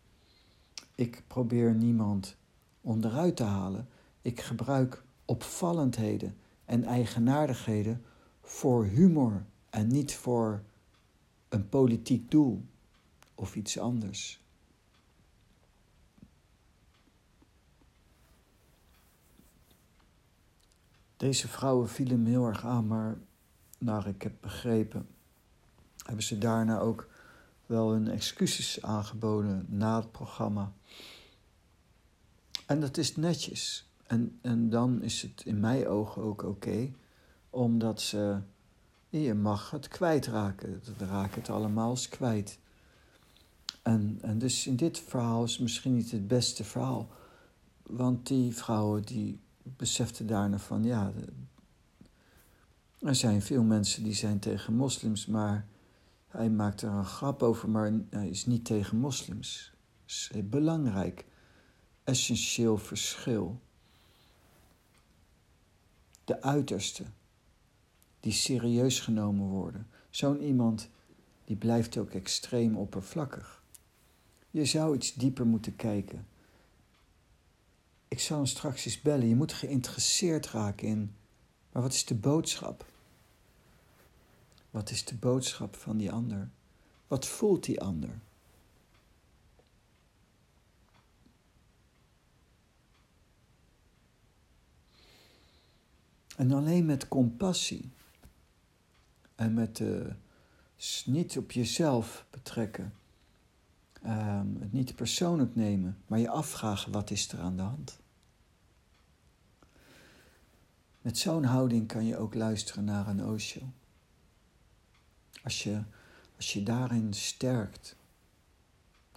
Ik 0.94 1.22
probeer 1.26 1.74
niemand 1.74 2.36
onderuit 2.80 3.36
te 3.36 3.44
halen. 3.44 3.88
Ik 4.22 4.40
gebruik 4.40 5.02
opvallendheden 5.24 6.36
en 6.64 6.84
eigenaardigheden 6.84 8.04
voor 8.42 8.84
humor 8.84 9.44
en 9.70 9.86
niet 9.86 10.14
voor 10.14 10.62
een 11.50 11.68
politiek 11.68 12.30
doel 12.30 12.64
of 13.34 13.56
iets 13.56 13.78
anders. 13.78 14.40
Deze 21.16 21.48
vrouwen 21.48 21.88
vielen 21.88 22.22
me 22.22 22.28
heel 22.28 22.46
erg 22.46 22.64
aan, 22.64 22.86
maar 22.86 23.18
naar 23.78 24.06
ik 24.06 24.22
heb 24.22 24.32
begrepen, 24.40 25.08
hebben 26.04 26.24
ze 26.24 26.38
daarna 26.38 26.78
ook 26.78 27.08
wel 27.66 27.90
hun 27.90 28.08
excuses 28.08 28.82
aangeboden 28.82 29.66
na 29.68 29.96
het 29.96 30.12
programma. 30.12 30.72
En 32.66 32.80
dat 32.80 32.96
is 32.96 33.16
netjes. 33.16 33.88
En, 34.06 34.38
en 34.42 34.70
dan 34.70 35.02
is 35.02 35.22
het 35.22 35.42
in 35.44 35.60
mijn 35.60 35.86
ogen 35.86 36.22
ook 36.22 36.42
oké, 36.42 36.92
omdat 37.50 38.00
ze, 38.00 38.40
je 39.10 39.34
mag 39.34 39.70
het 39.70 39.88
kwijtraken. 39.88 40.82
We 40.98 41.06
raken 41.06 41.40
het 41.40 41.50
allemaal 41.50 41.90
eens 41.90 42.08
kwijt. 42.08 42.58
En, 43.82 44.18
en 44.22 44.38
dus 44.38 44.66
in 44.66 44.76
dit 44.76 44.98
verhaal 44.98 45.44
is 45.44 45.58
misschien 45.58 45.94
niet 45.94 46.10
het 46.10 46.28
beste 46.28 46.64
verhaal. 46.64 47.08
Want 47.82 48.26
die 48.26 48.54
vrouwen 48.54 49.02
die 49.02 49.40
beseften 49.62 50.26
daarna 50.26 50.58
van, 50.58 50.84
ja, 50.84 51.12
er 53.00 53.14
zijn 53.14 53.42
veel 53.42 53.62
mensen 53.62 54.04
die 54.04 54.14
zijn 54.14 54.38
tegen 54.38 54.74
moslims, 54.74 55.26
maar 55.26 55.66
hij 56.28 56.50
maakt 56.50 56.82
er 56.82 56.88
een 56.88 57.04
grap 57.04 57.42
over, 57.42 57.70
maar 57.70 57.92
hij 58.10 58.28
is 58.28 58.46
niet 58.46 58.64
tegen 58.64 58.96
moslims. 58.96 59.72
Dat 60.00 60.36
is 60.36 60.48
belangrijk, 60.48 61.24
essentieel 62.04 62.78
verschil. 62.78 63.60
De 66.24 66.42
uiterste, 66.42 67.04
die 68.20 68.32
serieus 68.32 69.00
genomen 69.00 69.46
worden. 69.46 69.86
Zo'n 70.10 70.42
iemand, 70.42 70.88
die 71.44 71.56
blijft 71.56 71.96
ook 71.96 72.10
extreem 72.10 72.76
oppervlakkig. 72.76 73.62
Je 74.50 74.64
zou 74.64 74.94
iets 74.94 75.14
dieper 75.14 75.46
moeten 75.46 75.76
kijken. 75.76 76.26
Ik 78.08 78.20
zou 78.20 78.40
hem 78.40 78.48
straks 78.48 78.84
eens 78.84 79.00
bellen. 79.00 79.28
Je 79.28 79.36
moet 79.36 79.52
geïnteresseerd 79.52 80.46
raken 80.46 80.88
in. 80.88 81.14
Maar 81.72 81.82
wat 81.82 81.92
is 81.92 82.04
de 82.04 82.14
boodschap? 82.14 82.86
Wat 84.70 84.90
is 84.90 85.04
de 85.04 85.14
boodschap 85.14 85.76
van 85.76 85.96
die 85.96 86.12
ander? 86.12 86.50
Wat 87.06 87.26
voelt 87.26 87.64
die 87.64 87.80
ander? 87.80 88.20
En 96.36 96.52
alleen 96.52 96.86
met 96.86 97.08
compassie 97.08 97.90
en 99.40 99.54
met 99.54 99.78
uh, 99.78 100.06
niet 101.04 101.38
op 101.38 101.52
jezelf 101.52 102.26
betrekken, 102.30 102.94
um, 104.06 104.56
het 104.60 104.72
niet 104.72 104.94
persoonlijk 104.94 105.54
nemen, 105.54 105.98
maar 106.06 106.18
je 106.18 106.28
afvragen 106.28 106.92
wat 106.92 107.10
is 107.10 107.32
er 107.32 107.40
aan 107.40 107.56
de 107.56 107.62
hand. 107.62 107.98
Met 111.00 111.18
zo'n 111.18 111.44
houding 111.44 111.88
kan 111.88 112.04
je 112.04 112.16
ook 112.16 112.34
luisteren 112.34 112.84
naar 112.84 113.08
een 113.08 113.24
Osho. 113.24 113.60
Als 115.42 115.62
je, 115.62 115.82
als 116.36 116.52
je 116.52 116.62
daarin 116.62 117.14
sterkt 117.14 117.96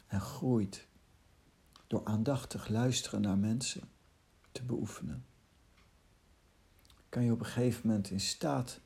en 0.08 0.22
groeit 0.22 0.88
door 1.88 2.06
aandachtig 2.06 2.68
luisteren 2.68 3.22
naar 3.22 3.38
mensen 3.38 3.90
te 4.52 4.64
beoefenen, 4.64 5.26
kan 7.10 7.24
je 7.24 7.32
op 7.32 7.40
een 7.40 7.46
gegeven 7.46 7.88
moment 7.88 8.10
in 8.10 8.20
staat, 8.20 8.80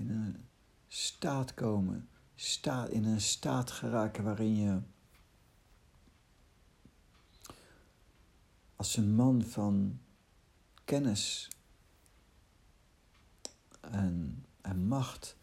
in 0.00 0.10
een 0.10 0.48
staat 0.88 1.54
komen, 1.54 2.08
staat, 2.34 2.88
in 2.88 3.04
een 3.04 3.20
staat 3.20 3.70
geraken 3.70 4.24
waarin 4.24 4.56
je 4.56 4.80
als 8.76 8.96
een 8.96 9.14
man 9.14 9.42
van 9.42 10.00
kennis 10.84 11.48
en, 13.80 14.44
en 14.60 14.86
macht 14.86 15.36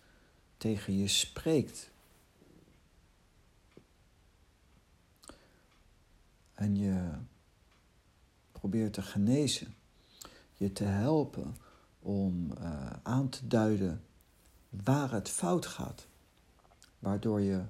tegen 0.58 0.98
je 0.98 1.08
spreekt. 1.08 1.91
En 6.54 6.76
je 6.76 7.12
probeert 8.52 8.93
te 8.93 9.02
genezen, 9.02 9.76
je 10.54 10.72
te 10.72 10.84
helpen 10.84 11.56
om 12.00 12.52
uh, 12.52 12.89
aan 13.04 13.30
te 13.30 13.48
duiden 13.48 14.07
waar 14.70 15.12
het 15.12 15.30
fout 15.30 15.66
gaat, 15.66 16.08
waardoor 17.00 17.42
je 17.42 17.64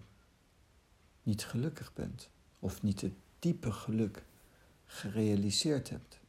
niet 1.24 1.46
gelukkig 1.46 1.94
bent 1.94 2.30
of 2.60 2.82
niet 2.82 3.02
het 3.02 3.14
diepe 3.40 3.72
geluk 3.72 4.26
gerealiseerd 4.86 5.90
hebt. 5.90 6.20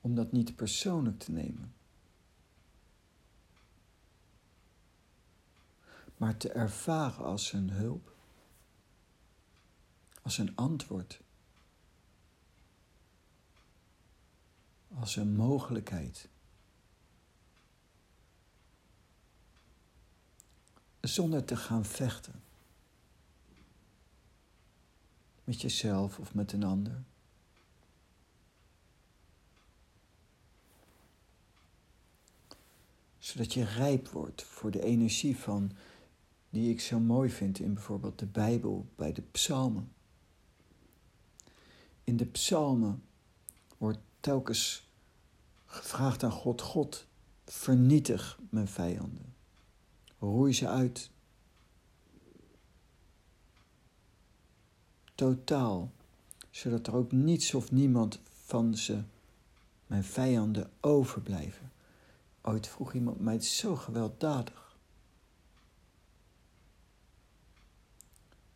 Om 0.00 0.14
dat 0.14 0.32
niet 0.32 0.56
persoonlijk 0.56 1.18
te 1.18 1.32
nemen. 1.32 1.74
maar 6.22 6.36
te 6.36 6.52
ervaren 6.52 7.24
als 7.24 7.52
een 7.52 7.70
hulp, 7.70 8.14
als 10.22 10.38
een 10.38 10.56
antwoord, 10.56 11.20
als 14.94 15.16
een 15.16 15.34
mogelijkheid. 15.34 16.28
Zonder 21.02 21.44
te 21.44 21.56
gaan 21.56 21.84
vechten 21.84 22.42
met 25.44 25.60
jezelf 25.60 26.18
of 26.18 26.34
met 26.34 26.52
een 26.52 26.62
ander. 26.62 27.02
Zodat 33.18 33.52
je 33.52 33.64
rijp 33.64 34.08
wordt 34.08 34.42
voor 34.42 34.70
de 34.70 34.82
energie 34.82 35.36
van 35.36 35.72
die 36.50 36.70
ik 36.70 36.80
zo 36.80 37.00
mooi 37.00 37.30
vind 37.30 37.58
in 37.58 37.74
bijvoorbeeld 37.74 38.18
de 38.18 38.26
Bijbel, 38.26 38.86
bij 38.96 39.12
de 39.12 39.22
psalmen. 39.22 39.92
In 42.04 42.16
de 42.16 42.26
psalmen 42.26 43.02
wordt 43.78 44.00
telkens 44.20 44.90
gevraagd 45.64 46.22
aan 46.22 46.30
God, 46.30 46.60
God, 46.60 47.06
vernietig 47.44 48.38
mijn 48.50 48.68
vijanden. 48.68 49.31
Roei 50.22 50.52
ze 50.52 50.68
uit. 50.68 51.10
Totaal, 55.14 55.92
zodat 56.50 56.86
er 56.86 56.94
ook 56.94 57.12
niets 57.12 57.54
of 57.54 57.70
niemand 57.70 58.20
van 58.44 58.74
ze, 58.76 59.02
mijn 59.86 60.04
vijanden, 60.04 60.70
overblijven. 60.80 61.72
Ooit 62.42 62.68
vroeg 62.68 62.92
iemand 62.92 63.20
mij, 63.20 63.32
het 63.32 63.44
zo 63.44 63.76
gewelddadig. 63.76 64.76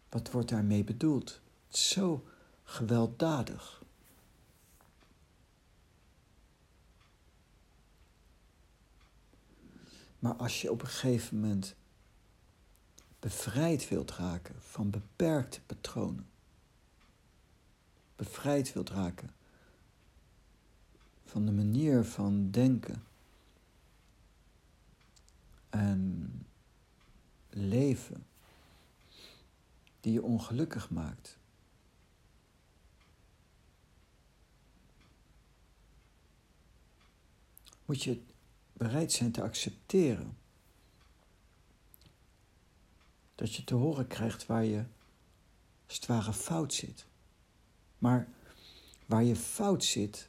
Wat 0.09 0.31
wordt 0.31 0.48
daarmee 0.48 0.85
bedoeld? 0.85 1.40
Zo 1.68 2.24
gewelddadig. 2.64 3.83
Maar 10.18 10.35
als 10.35 10.62
je 10.62 10.70
op 10.70 10.83
een 10.83 10.88
gegeven 10.88 11.40
moment 11.40 11.74
bevrijd 13.20 13.88
wilt 13.88 14.11
raken 14.11 14.62
van 14.62 14.90
beperkte 14.90 15.61
patronen, 15.61 16.29
bevrijd 18.16 18.72
wilt 18.72 18.90
raken 18.90 19.35
van 21.24 21.46
de 21.46 21.52
manier 21.52 22.05
van 22.05 22.50
denken 22.50 23.05
en 25.70 26.31
leven 27.48 28.26
die 30.00 30.12
je 30.12 30.22
ongelukkig 30.22 30.90
maakt. 30.90 31.38
Moet 37.85 38.02
je 38.02 38.22
bereid 38.77 39.12
zijn 39.12 39.33
te 39.33 39.43
accepteren 39.43 40.37
dat 43.35 43.55
je 43.55 43.65
te 43.65 43.75
horen 43.75 44.07
krijgt 44.07 44.47
waar 44.47 44.65
je 44.65 44.85
als 45.87 45.97
het 45.97 46.07
ware 46.07 46.33
fout 46.33 46.75
zit. 46.75 47.07
Maar 47.99 48.29
waar 49.07 49.25
je 49.25 49.37
fout 49.37 49.85
zit, 49.85 50.29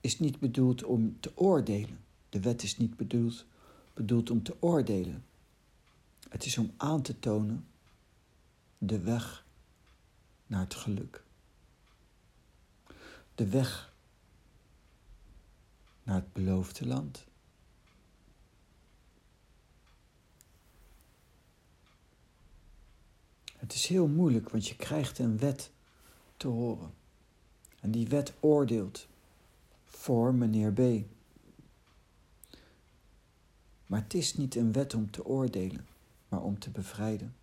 is 0.00 0.18
niet 0.18 0.38
bedoeld 0.38 0.84
om 0.84 1.20
te 1.20 1.32
oordelen. 1.34 2.04
De 2.28 2.40
wet 2.40 2.62
is 2.62 2.76
niet 2.76 2.96
bedoeld, 2.96 3.44
bedoeld 3.94 4.30
om 4.30 4.42
te 4.42 4.56
oordelen. 4.60 5.24
Het 6.28 6.44
is 6.44 6.58
om 6.58 6.72
aan 6.76 7.02
te 7.02 7.18
tonen 7.18 7.66
de 8.78 9.00
weg 9.00 9.44
naar 10.46 10.60
het 10.60 10.74
geluk. 10.74 11.24
De 13.34 13.48
weg 13.48 13.94
naar 16.02 16.16
het 16.16 16.32
beloofde 16.32 16.86
land. 16.86 17.24
Het 23.62 23.74
is 23.74 23.86
heel 23.86 24.06
moeilijk, 24.06 24.50
want 24.50 24.68
je 24.68 24.76
krijgt 24.76 25.18
een 25.18 25.38
wet 25.38 25.70
te 26.36 26.48
horen. 26.48 26.94
En 27.80 27.90
die 27.90 28.08
wet 28.08 28.32
oordeelt 28.40 29.06
voor 29.84 30.34
meneer 30.34 30.72
B. 30.72 30.80
Maar 33.86 34.02
het 34.02 34.14
is 34.14 34.36
niet 34.36 34.54
een 34.54 34.72
wet 34.72 34.94
om 34.94 35.10
te 35.10 35.24
oordelen, 35.24 35.86
maar 36.28 36.42
om 36.42 36.58
te 36.58 36.70
bevrijden. 36.70 37.34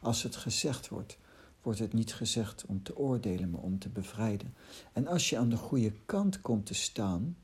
Als 0.00 0.22
het 0.22 0.36
gezegd 0.36 0.88
wordt, 0.88 1.18
wordt 1.62 1.78
het 1.78 1.92
niet 1.92 2.14
gezegd 2.14 2.64
om 2.66 2.82
te 2.82 2.96
oordelen, 2.96 3.50
maar 3.50 3.60
om 3.60 3.78
te 3.78 3.88
bevrijden. 3.88 4.54
En 4.92 5.06
als 5.06 5.30
je 5.30 5.38
aan 5.38 5.48
de 5.48 5.56
goede 5.56 5.92
kant 6.06 6.40
komt 6.40 6.66
te 6.66 6.74
staan, 6.74 7.36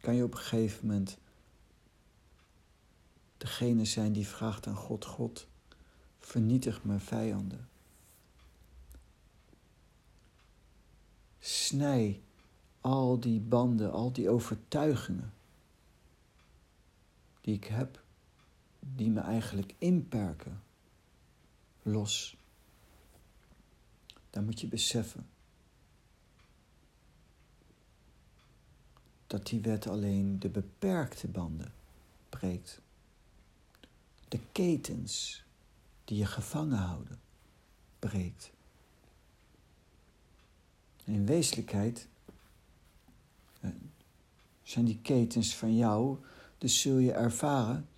kan 0.00 0.14
je 0.14 0.24
op 0.24 0.32
een 0.32 0.38
gegeven 0.38 0.86
moment 0.86 1.18
degene 3.36 3.84
zijn 3.84 4.12
die 4.12 4.26
vraagt 4.26 4.66
aan 4.66 4.76
God: 4.76 5.04
God, 5.04 5.46
vernietig 6.24 6.84
mijn 6.84 7.00
vijanden. 7.00 7.68
Snij 11.38 12.22
al 12.80 13.20
die 13.20 13.40
banden, 13.40 13.92
al 13.92 14.12
die 14.12 14.30
overtuigingen 14.30 15.32
die 17.40 17.54
ik 17.54 17.64
heb, 17.64 18.02
die 18.80 19.10
me 19.10 19.20
eigenlijk 19.20 19.74
inperken, 19.78 20.62
los. 21.82 22.36
Dan 24.30 24.44
moet 24.44 24.60
je 24.60 24.66
beseffen 24.66 25.28
dat 29.26 29.46
die 29.46 29.60
wet 29.60 29.86
alleen 29.86 30.38
de 30.38 30.48
beperkte 30.48 31.28
banden 31.28 31.72
breekt. 32.28 32.80
De 34.28 34.40
ketens 34.52 35.43
die 36.04 36.18
je 36.18 36.26
gevangen 36.26 36.78
houden, 36.78 37.20
breekt. 37.98 38.52
in 41.04 41.26
wezenlijkheid 41.26 42.08
eh, 43.60 43.70
zijn 44.62 44.84
die 44.84 44.98
ketens 45.02 45.56
van 45.56 45.76
jou, 45.76 46.18
dus 46.58 46.80
zul 46.80 46.98
je 46.98 47.12
ervaren 47.12 47.88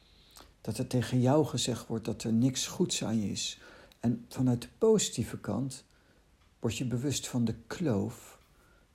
dat 0.60 0.78
er 0.78 0.86
tegen 0.86 1.20
jou 1.20 1.46
gezegd 1.46 1.86
wordt 1.86 2.04
dat 2.04 2.22
er 2.22 2.32
niks 2.32 2.66
goeds 2.66 3.04
aan 3.04 3.20
je 3.20 3.30
is. 3.30 3.58
En 4.00 4.24
vanuit 4.28 4.62
de 4.62 4.68
positieve 4.78 5.38
kant 5.38 5.84
word 6.60 6.76
je 6.76 6.84
bewust 6.84 7.28
van 7.28 7.44
de 7.44 7.54
kloof 7.66 8.38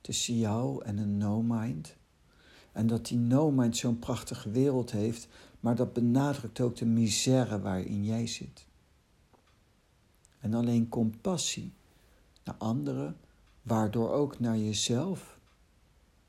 tussen 0.00 0.38
jou 0.38 0.84
en 0.84 0.98
een 0.98 1.16
no-mind. 1.16 1.96
En 2.72 2.86
dat 2.86 3.06
die 3.06 3.18
no-mind 3.18 3.76
zo'n 3.76 3.98
prachtige 3.98 4.50
wereld 4.50 4.90
heeft, 4.90 5.28
maar 5.60 5.76
dat 5.76 5.92
benadrukt 5.92 6.60
ook 6.60 6.76
de 6.76 6.86
misère 6.86 7.60
waarin 7.60 8.04
jij 8.04 8.26
zit. 8.26 8.66
En 10.42 10.54
alleen 10.54 10.88
compassie 10.88 11.72
naar 12.44 12.54
anderen, 12.54 13.16
waardoor 13.62 14.10
ook 14.10 14.40
naar 14.40 14.58
jezelf, 14.58 15.38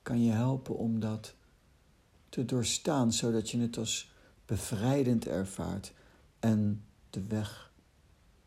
kan 0.01 0.23
je 0.23 0.31
helpen 0.31 0.77
om 0.77 0.99
dat 0.99 1.35
te 2.29 2.45
doorstaan, 2.45 3.13
zodat 3.13 3.49
je 3.49 3.59
het 3.59 3.77
als 3.77 4.11
bevrijdend 4.45 5.27
ervaart 5.27 5.93
en 6.39 6.85
de 7.09 7.23
weg 7.27 7.71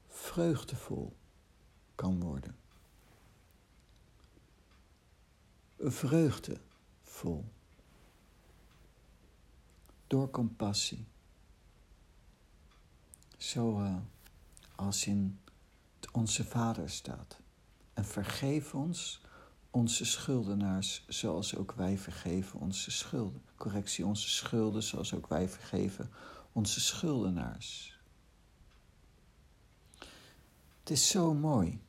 vreugdevol 0.08 1.16
kan 1.94 2.20
worden. 2.20 2.56
Vreugdevol. 5.78 7.44
Door 10.06 10.30
compassie. 10.30 11.06
Zo 13.36 13.80
uh, 13.80 13.96
als 14.74 15.06
in 15.06 15.38
onze 16.16 16.44
Vader 16.44 16.90
staat. 16.90 17.38
En 17.94 18.04
vergeef 18.04 18.74
ons 18.74 19.20
onze 19.70 20.04
schuldenaars, 20.04 21.04
zoals 21.08 21.56
ook 21.56 21.72
wij 21.72 21.98
vergeven 21.98 22.60
onze 22.60 22.90
schulden. 22.90 23.42
Correctie, 23.56 24.06
onze 24.06 24.28
schulden, 24.28 24.82
zoals 24.82 25.14
ook 25.14 25.26
wij 25.26 25.48
vergeven 25.48 26.10
onze 26.52 26.80
schuldenaars. 26.80 27.98
Het 30.78 30.90
is 30.90 31.08
zo 31.08 31.34
mooi. 31.34 31.80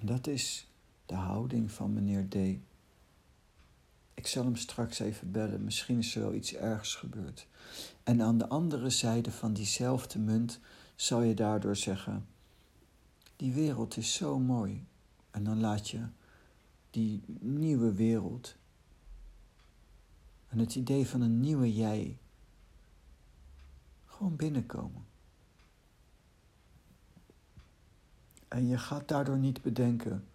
Dat 0.00 0.26
is 0.26 0.68
de 1.06 1.14
houding 1.14 1.70
van 1.70 1.92
meneer 1.92 2.28
D. 2.28 2.36
Ik 4.14 4.26
zal 4.26 4.44
hem 4.44 4.56
straks 4.56 4.98
even 4.98 5.30
bellen, 5.30 5.64
misschien 5.64 5.98
is 5.98 6.14
er 6.14 6.22
wel 6.22 6.34
iets 6.34 6.54
ergs 6.54 6.94
gebeurd. 6.94 7.46
En 8.02 8.22
aan 8.22 8.38
de 8.38 8.48
andere 8.48 8.90
zijde 8.90 9.30
van 9.30 9.52
diezelfde 9.52 10.18
munt 10.18 10.60
zal 10.94 11.22
je 11.22 11.34
daardoor 11.34 11.76
zeggen: 11.76 12.26
Die 13.36 13.52
wereld 13.52 13.96
is 13.96 14.14
zo 14.14 14.38
mooi. 14.38 14.86
En 15.30 15.44
dan 15.44 15.60
laat 15.60 15.90
je 15.90 16.06
die 16.90 17.22
nieuwe 17.40 17.92
wereld 17.92 18.56
en 20.48 20.58
het 20.58 20.74
idee 20.74 21.06
van 21.08 21.20
een 21.20 21.40
nieuwe 21.40 21.74
jij 21.74 22.18
gewoon 24.04 24.36
binnenkomen. 24.36 25.04
En 28.48 28.66
je 28.66 28.78
gaat 28.78 29.08
daardoor 29.08 29.38
niet 29.38 29.62
bedenken 29.62 30.28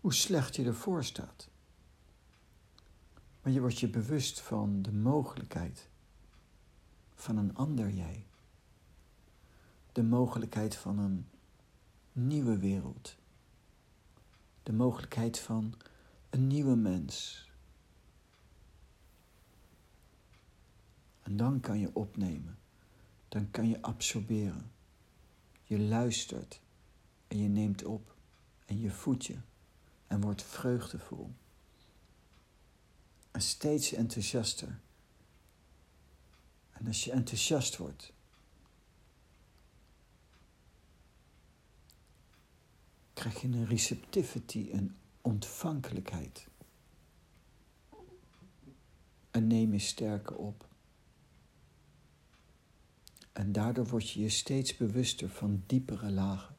hoe 0.00 0.14
slecht 0.14 0.56
je 0.56 0.64
ervoor 0.64 1.04
staat. 1.04 1.48
Maar 3.48 3.56
je 3.56 3.62
wordt 3.62 3.78
je 3.78 3.88
bewust 3.88 4.40
van 4.40 4.82
de 4.82 4.92
mogelijkheid 4.92 5.88
van 7.14 7.36
een 7.36 7.54
ander 7.54 7.90
jij. 7.90 8.26
De 9.92 10.02
mogelijkheid 10.02 10.76
van 10.76 10.98
een 10.98 11.28
nieuwe 12.12 12.58
wereld. 12.58 13.16
De 14.62 14.72
mogelijkheid 14.72 15.38
van 15.38 15.74
een 16.30 16.46
nieuwe 16.46 16.76
mens. 16.76 17.46
En 21.22 21.36
dan 21.36 21.60
kan 21.60 21.78
je 21.78 21.94
opnemen. 21.94 22.58
Dan 23.28 23.50
kan 23.50 23.68
je 23.68 23.82
absorberen. 23.82 24.70
Je 25.64 25.78
luistert 25.78 26.60
en 27.28 27.38
je 27.38 27.48
neemt 27.48 27.84
op 27.84 28.14
en 28.66 28.80
je 28.80 28.90
voedt 28.90 29.26
je 29.26 29.36
en 30.06 30.20
wordt 30.20 30.42
vreugdevol. 30.42 31.30
En 33.38 33.44
steeds 33.44 33.92
enthousiaster. 33.92 34.80
En 36.70 36.86
als 36.86 37.04
je 37.04 37.12
enthousiast 37.12 37.76
wordt, 37.76 38.12
krijg 43.12 43.40
je 43.40 43.48
een 43.48 43.66
receptivity, 43.66 44.68
een 44.72 44.96
ontvankelijkheid. 45.20 46.46
En 49.30 49.46
neem 49.46 49.72
je 49.72 49.78
sterker 49.78 50.36
op. 50.36 50.68
En 53.32 53.52
daardoor 53.52 53.86
word 53.86 54.10
je 54.10 54.20
je 54.20 54.28
steeds 54.28 54.76
bewuster 54.76 55.28
van 55.30 55.62
diepere 55.66 56.10
lagen. 56.10 56.56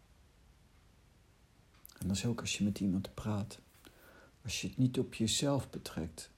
En 1.98 2.08
dat 2.08 2.18
is 2.18 2.26
ook 2.26 2.42
als 2.42 2.58
je 2.58 2.64
met 2.64 2.80
iemand 2.80 3.14
praat. 3.14 3.60
Als 4.42 4.62
je 4.62 4.68
het 4.68 4.78
niet 4.78 5.00
op 5.00 5.14
jezelf 5.14 5.70
betrekt, 5.70 6.32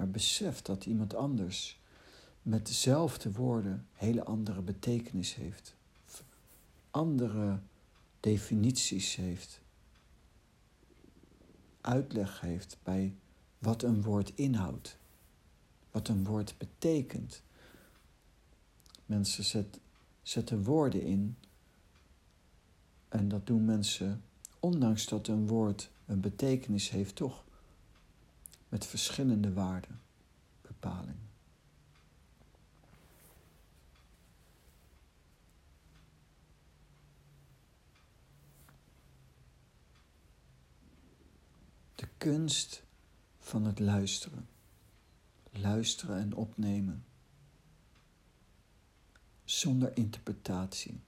maar 0.00 0.10
beseft 0.10 0.66
dat 0.66 0.86
iemand 0.86 1.14
anders 1.14 1.80
met 2.42 2.66
dezelfde 2.66 3.32
woorden 3.32 3.86
hele 3.92 4.24
andere 4.24 4.62
betekenis 4.62 5.34
heeft, 5.34 5.74
andere 6.90 7.60
definities 8.20 9.14
heeft, 9.14 9.60
uitleg 11.80 12.40
heeft 12.40 12.76
bij 12.82 13.14
wat 13.58 13.82
een 13.82 14.02
woord 14.02 14.32
inhoudt, 14.34 14.96
wat 15.90 16.08
een 16.08 16.24
woord 16.24 16.54
betekent. 16.58 17.42
Mensen 19.06 19.44
zet, 19.44 19.80
zetten 20.22 20.62
woorden 20.62 21.02
in 21.02 21.36
en 23.08 23.28
dat 23.28 23.46
doen 23.46 23.64
mensen, 23.64 24.22
ondanks 24.60 25.06
dat 25.06 25.28
een 25.28 25.46
woord 25.46 25.90
een 26.06 26.20
betekenis 26.20 26.90
heeft, 26.90 27.16
toch 27.16 27.44
met 28.70 28.86
verschillende 28.86 29.52
waarden, 29.52 30.00
bepalingen. 30.62 31.28
De 41.94 42.08
kunst 42.18 42.82
van 43.38 43.64
het 43.64 43.78
luisteren. 43.78 44.48
Luisteren 45.50 46.18
en 46.18 46.34
opnemen. 46.34 47.04
Zonder 49.44 49.96
interpretatie. 49.96 51.00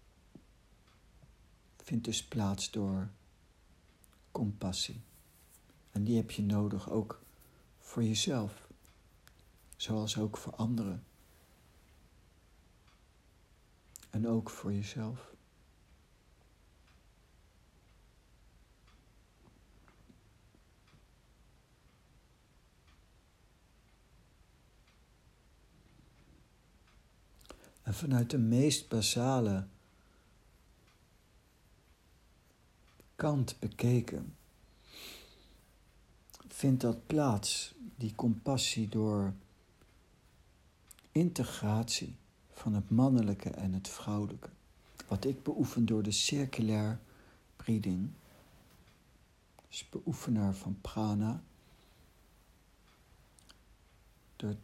Vindt 1.76 2.04
dus 2.04 2.24
plaats 2.24 2.70
door 2.70 3.10
compassie. 4.30 5.02
En 5.90 6.04
die 6.04 6.16
heb 6.16 6.30
je 6.30 6.42
nodig 6.42 6.90
ook 6.90 7.21
voor 7.92 8.04
jezelf, 8.04 8.68
zoals 9.76 10.18
ook 10.18 10.36
voor 10.36 10.54
anderen. 10.54 11.04
En 14.10 14.28
ook 14.28 14.50
voor 14.50 14.72
jezelf. 14.72 15.34
En 27.82 27.94
vanuit 27.94 28.30
de 28.30 28.38
meest 28.38 28.88
basale 28.88 29.66
kant 33.16 33.58
bekeken, 33.58 34.36
vindt 36.52 36.80
dat 36.80 37.06
plaats, 37.06 37.74
die 37.96 38.14
compassie, 38.14 38.88
door 38.88 39.34
integratie 41.12 42.16
van 42.52 42.74
het 42.74 42.90
mannelijke 42.90 43.50
en 43.50 43.72
het 43.72 43.88
vrouwelijke. 43.88 44.48
Wat 45.06 45.24
ik 45.24 45.42
beoefen 45.42 45.86
door 45.86 46.02
de 46.02 46.10
circulair 46.10 47.00
breeding, 47.56 48.10
dus 49.68 49.88
beoefenaar 49.88 50.54
van 50.54 50.78
prana, 50.80 51.42
door 54.36 54.56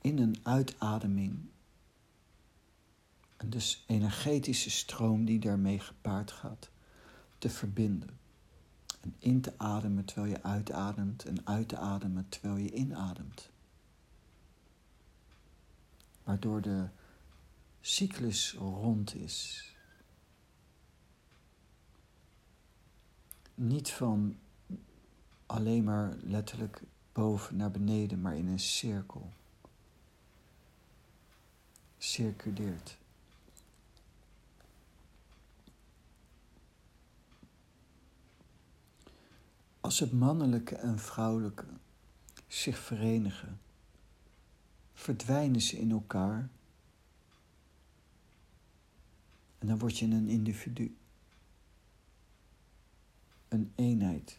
in- 0.00 0.18
en 0.18 0.34
uitademing 0.42 1.38
en 3.36 3.50
dus 3.50 3.84
energetische 3.86 4.70
stroom 4.70 5.24
die 5.24 5.38
daarmee 5.38 5.78
gepaard 5.78 6.32
gaat, 6.32 6.70
te 7.38 7.50
verbinden. 7.50 8.25
En 9.06 9.14
in 9.18 9.40
te 9.40 9.52
ademen 9.56 10.04
terwijl 10.04 10.32
je 10.32 10.42
uitademt 10.42 11.24
en 11.24 11.46
uit 11.46 11.68
te 11.68 11.76
ademen 11.76 12.28
terwijl 12.28 12.56
je 12.56 12.72
inademt. 12.72 13.50
Waardoor 16.24 16.60
de 16.60 16.88
cyclus 17.80 18.52
rond 18.52 19.14
is. 19.14 19.70
Niet 23.54 23.90
van 23.90 24.36
alleen 25.46 25.84
maar 25.84 26.16
letterlijk 26.22 26.82
boven 27.12 27.56
naar 27.56 27.70
beneden, 27.70 28.20
maar 28.20 28.36
in 28.36 28.46
een 28.46 28.60
cirkel. 28.60 29.32
Circuleert. 31.98 32.98
Als 39.86 39.98
het 39.98 40.12
mannelijke 40.12 40.74
en 40.74 40.98
vrouwelijke 40.98 41.66
zich 42.46 42.78
verenigen, 42.78 43.60
verdwijnen 44.92 45.60
ze 45.60 45.78
in 45.78 45.90
elkaar 45.90 46.48
en 49.58 49.66
dan 49.66 49.78
word 49.78 49.98
je 49.98 50.04
een 50.04 50.28
individu, 50.28 50.96
een 53.48 53.72
eenheid. 53.74 54.38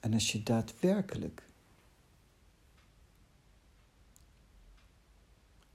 En 0.00 0.12
als 0.12 0.32
je 0.32 0.42
daadwerkelijk 0.42 1.42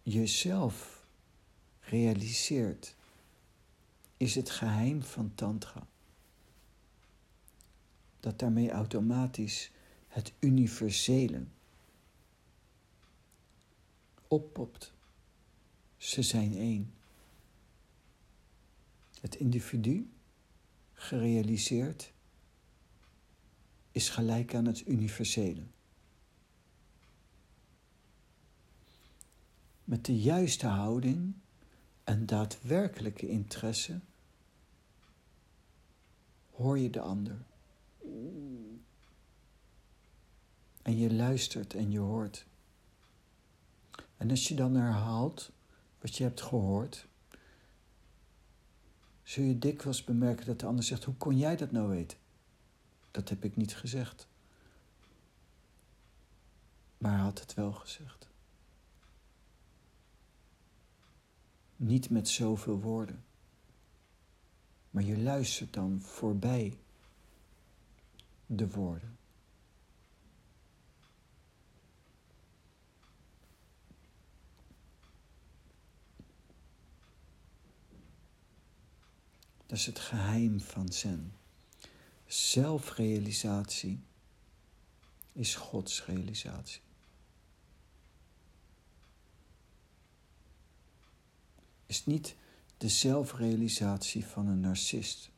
jezelf 0.04 1.06
realiseert, 1.80 2.96
is 4.18 4.36
het 4.36 4.50
geheim 4.50 5.04
van 5.04 5.32
Tantra 5.36 5.88
dat 8.20 8.40
daarmee 8.40 8.72
automatisch 8.72 9.72
het 10.08 10.34
universele 10.40 11.44
oppopt. 14.28 14.94
Ze 15.98 16.22
zijn 16.22 16.56
één. 16.56 16.94
Het 19.22 19.36
individu, 19.36 20.10
gerealiseerd, 20.94 22.12
is 23.92 24.10
gelijk 24.10 24.56
aan 24.56 24.66
het 24.66 24.88
universele. 24.88 25.64
Met 29.84 30.06
de 30.06 30.20
juiste 30.20 30.68
houding 30.68 31.34
en 32.04 32.26
daadwerkelijke 32.26 33.28
interesse 33.28 34.00
hoor 36.52 36.80
je 36.80 36.90
de 36.90 37.00
ander. 37.00 37.46
En 40.82 40.98
je 40.98 41.14
luistert 41.14 41.74
en 41.74 41.92
je 41.92 42.00
hoort. 42.00 42.46
En 44.18 44.30
als 44.30 44.48
je 44.48 44.56
dan 44.56 44.76
herhaalt 44.76 45.52
wat 46.00 46.18
je 46.18 46.24
hebt 46.24 46.42
gehoord, 46.42 47.08
zul 49.24 49.44
je 49.44 49.60
dikwijls 49.60 50.04
bemerken 50.04 50.46
dat 50.46 50.60
de 50.60 50.66
ander 50.66 50.84
zegt: 50.84 51.04
Hoe 51.04 51.16
kon 51.16 51.38
jij 51.38 51.56
dat 51.56 51.72
nou 51.72 51.90
weten? 51.90 52.18
Dat 53.12 53.30
heb 53.30 53.44
ik 53.44 53.56
niet 53.56 53.76
gezegd. 53.76 54.28
Maar 56.98 57.12
hij 57.12 57.22
had 57.22 57.40
het 57.40 57.54
wel 57.54 57.72
gezegd. 57.72 58.28
Niet 61.76 62.10
met 62.10 62.30
zoveel 62.30 62.80
woorden. 62.80 63.24
Maar 64.90 65.04
je 65.04 65.18
luistert 65.18 65.74
dan 65.74 66.02
voorbij 66.02 66.78
de 68.48 68.70
woorden. 68.70 69.18
Dat 79.66 79.78
is 79.78 79.86
het 79.86 80.00
geheim 80.00 80.62
van 80.62 80.92
Zen. 80.92 81.34
Zelfrealisatie 82.26 84.00
is 85.34 85.56
Gods 85.56 86.06
realisatie. 86.06 86.82
Is 91.86 92.06
niet 92.06 92.36
de 92.78 92.90
zelfrealisatie 92.90 94.26
van 94.26 94.48
een 94.48 94.60
narcist. 94.60 95.30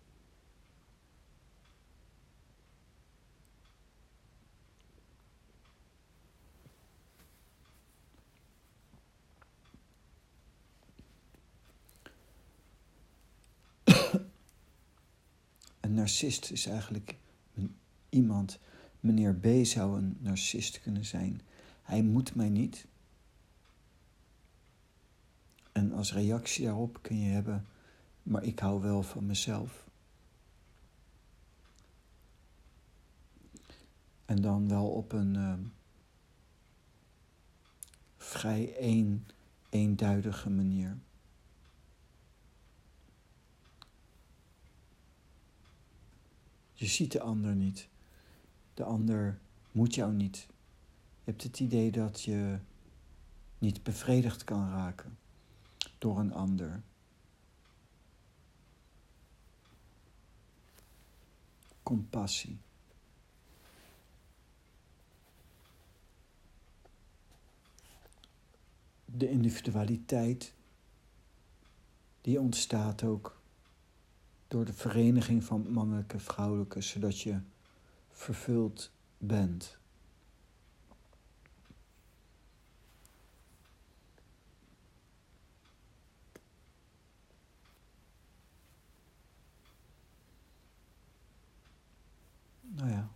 Een 15.80 15.89
narcist 16.00 16.52
is 16.52 16.66
eigenlijk 16.66 17.18
iemand, 18.10 18.60
meneer 19.00 19.36
B 19.36 19.66
zou 19.66 19.98
een 19.98 20.18
narcist 20.20 20.82
kunnen 20.82 21.06
zijn. 21.06 21.42
Hij 21.82 22.02
moet 22.02 22.36
mij 22.36 22.50
niet. 22.50 22.86
En 25.72 25.94
als 25.94 26.14
reactie 26.14 26.66
daarop 26.66 27.02
kun 27.02 27.20
je 27.20 27.30
hebben, 27.32 27.66
maar 28.24 28.44
ik 28.44 28.60
hou 28.60 28.82
wel 28.82 29.04
van 29.04 29.26
mezelf. 29.26 29.88
En 34.26 34.42
dan 34.42 34.68
wel 34.68 34.90
op 34.90 35.12
een 35.12 35.34
uh, 35.36 35.54
vrij 38.18 38.76
een, 38.80 39.26
eenduidige 39.70 40.50
manier. 40.50 40.98
Je 46.80 46.88
ziet 46.88 47.12
de 47.12 47.22
ander 47.22 47.56
niet. 47.56 47.88
De 48.74 48.84
ander 48.84 49.40
moet 49.72 49.96
jou 49.96 50.14
niet. 50.14 50.38
Je 51.24 51.32
hebt 51.32 51.44
het 51.44 51.60
idee 51.60 51.92
dat 51.92 52.22
je 52.22 52.60
niet 53.58 53.84
bevredigd 53.84 54.44
kan 54.44 54.70
raken 54.70 55.18
door 55.98 56.20
een 56.20 56.34
ander. 56.34 56.82
Compassie. 61.84 62.58
De 69.06 69.30
individualiteit 69.30 70.54
die 72.22 72.40
ontstaat 72.40 73.04
ook 73.04 73.39
door 74.50 74.66
de 74.66 74.74
vereniging 74.74 75.44
van 75.44 75.72
mannelijke 75.72 76.14
en 76.14 76.20
vrouwelijke, 76.20 76.82
zodat 76.82 77.20
je 77.20 77.40
vervuld 78.12 78.92
bent. 79.18 79.78
Nou 92.62 92.90
ja. 92.90 93.10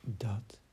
Dat. 0.00 0.63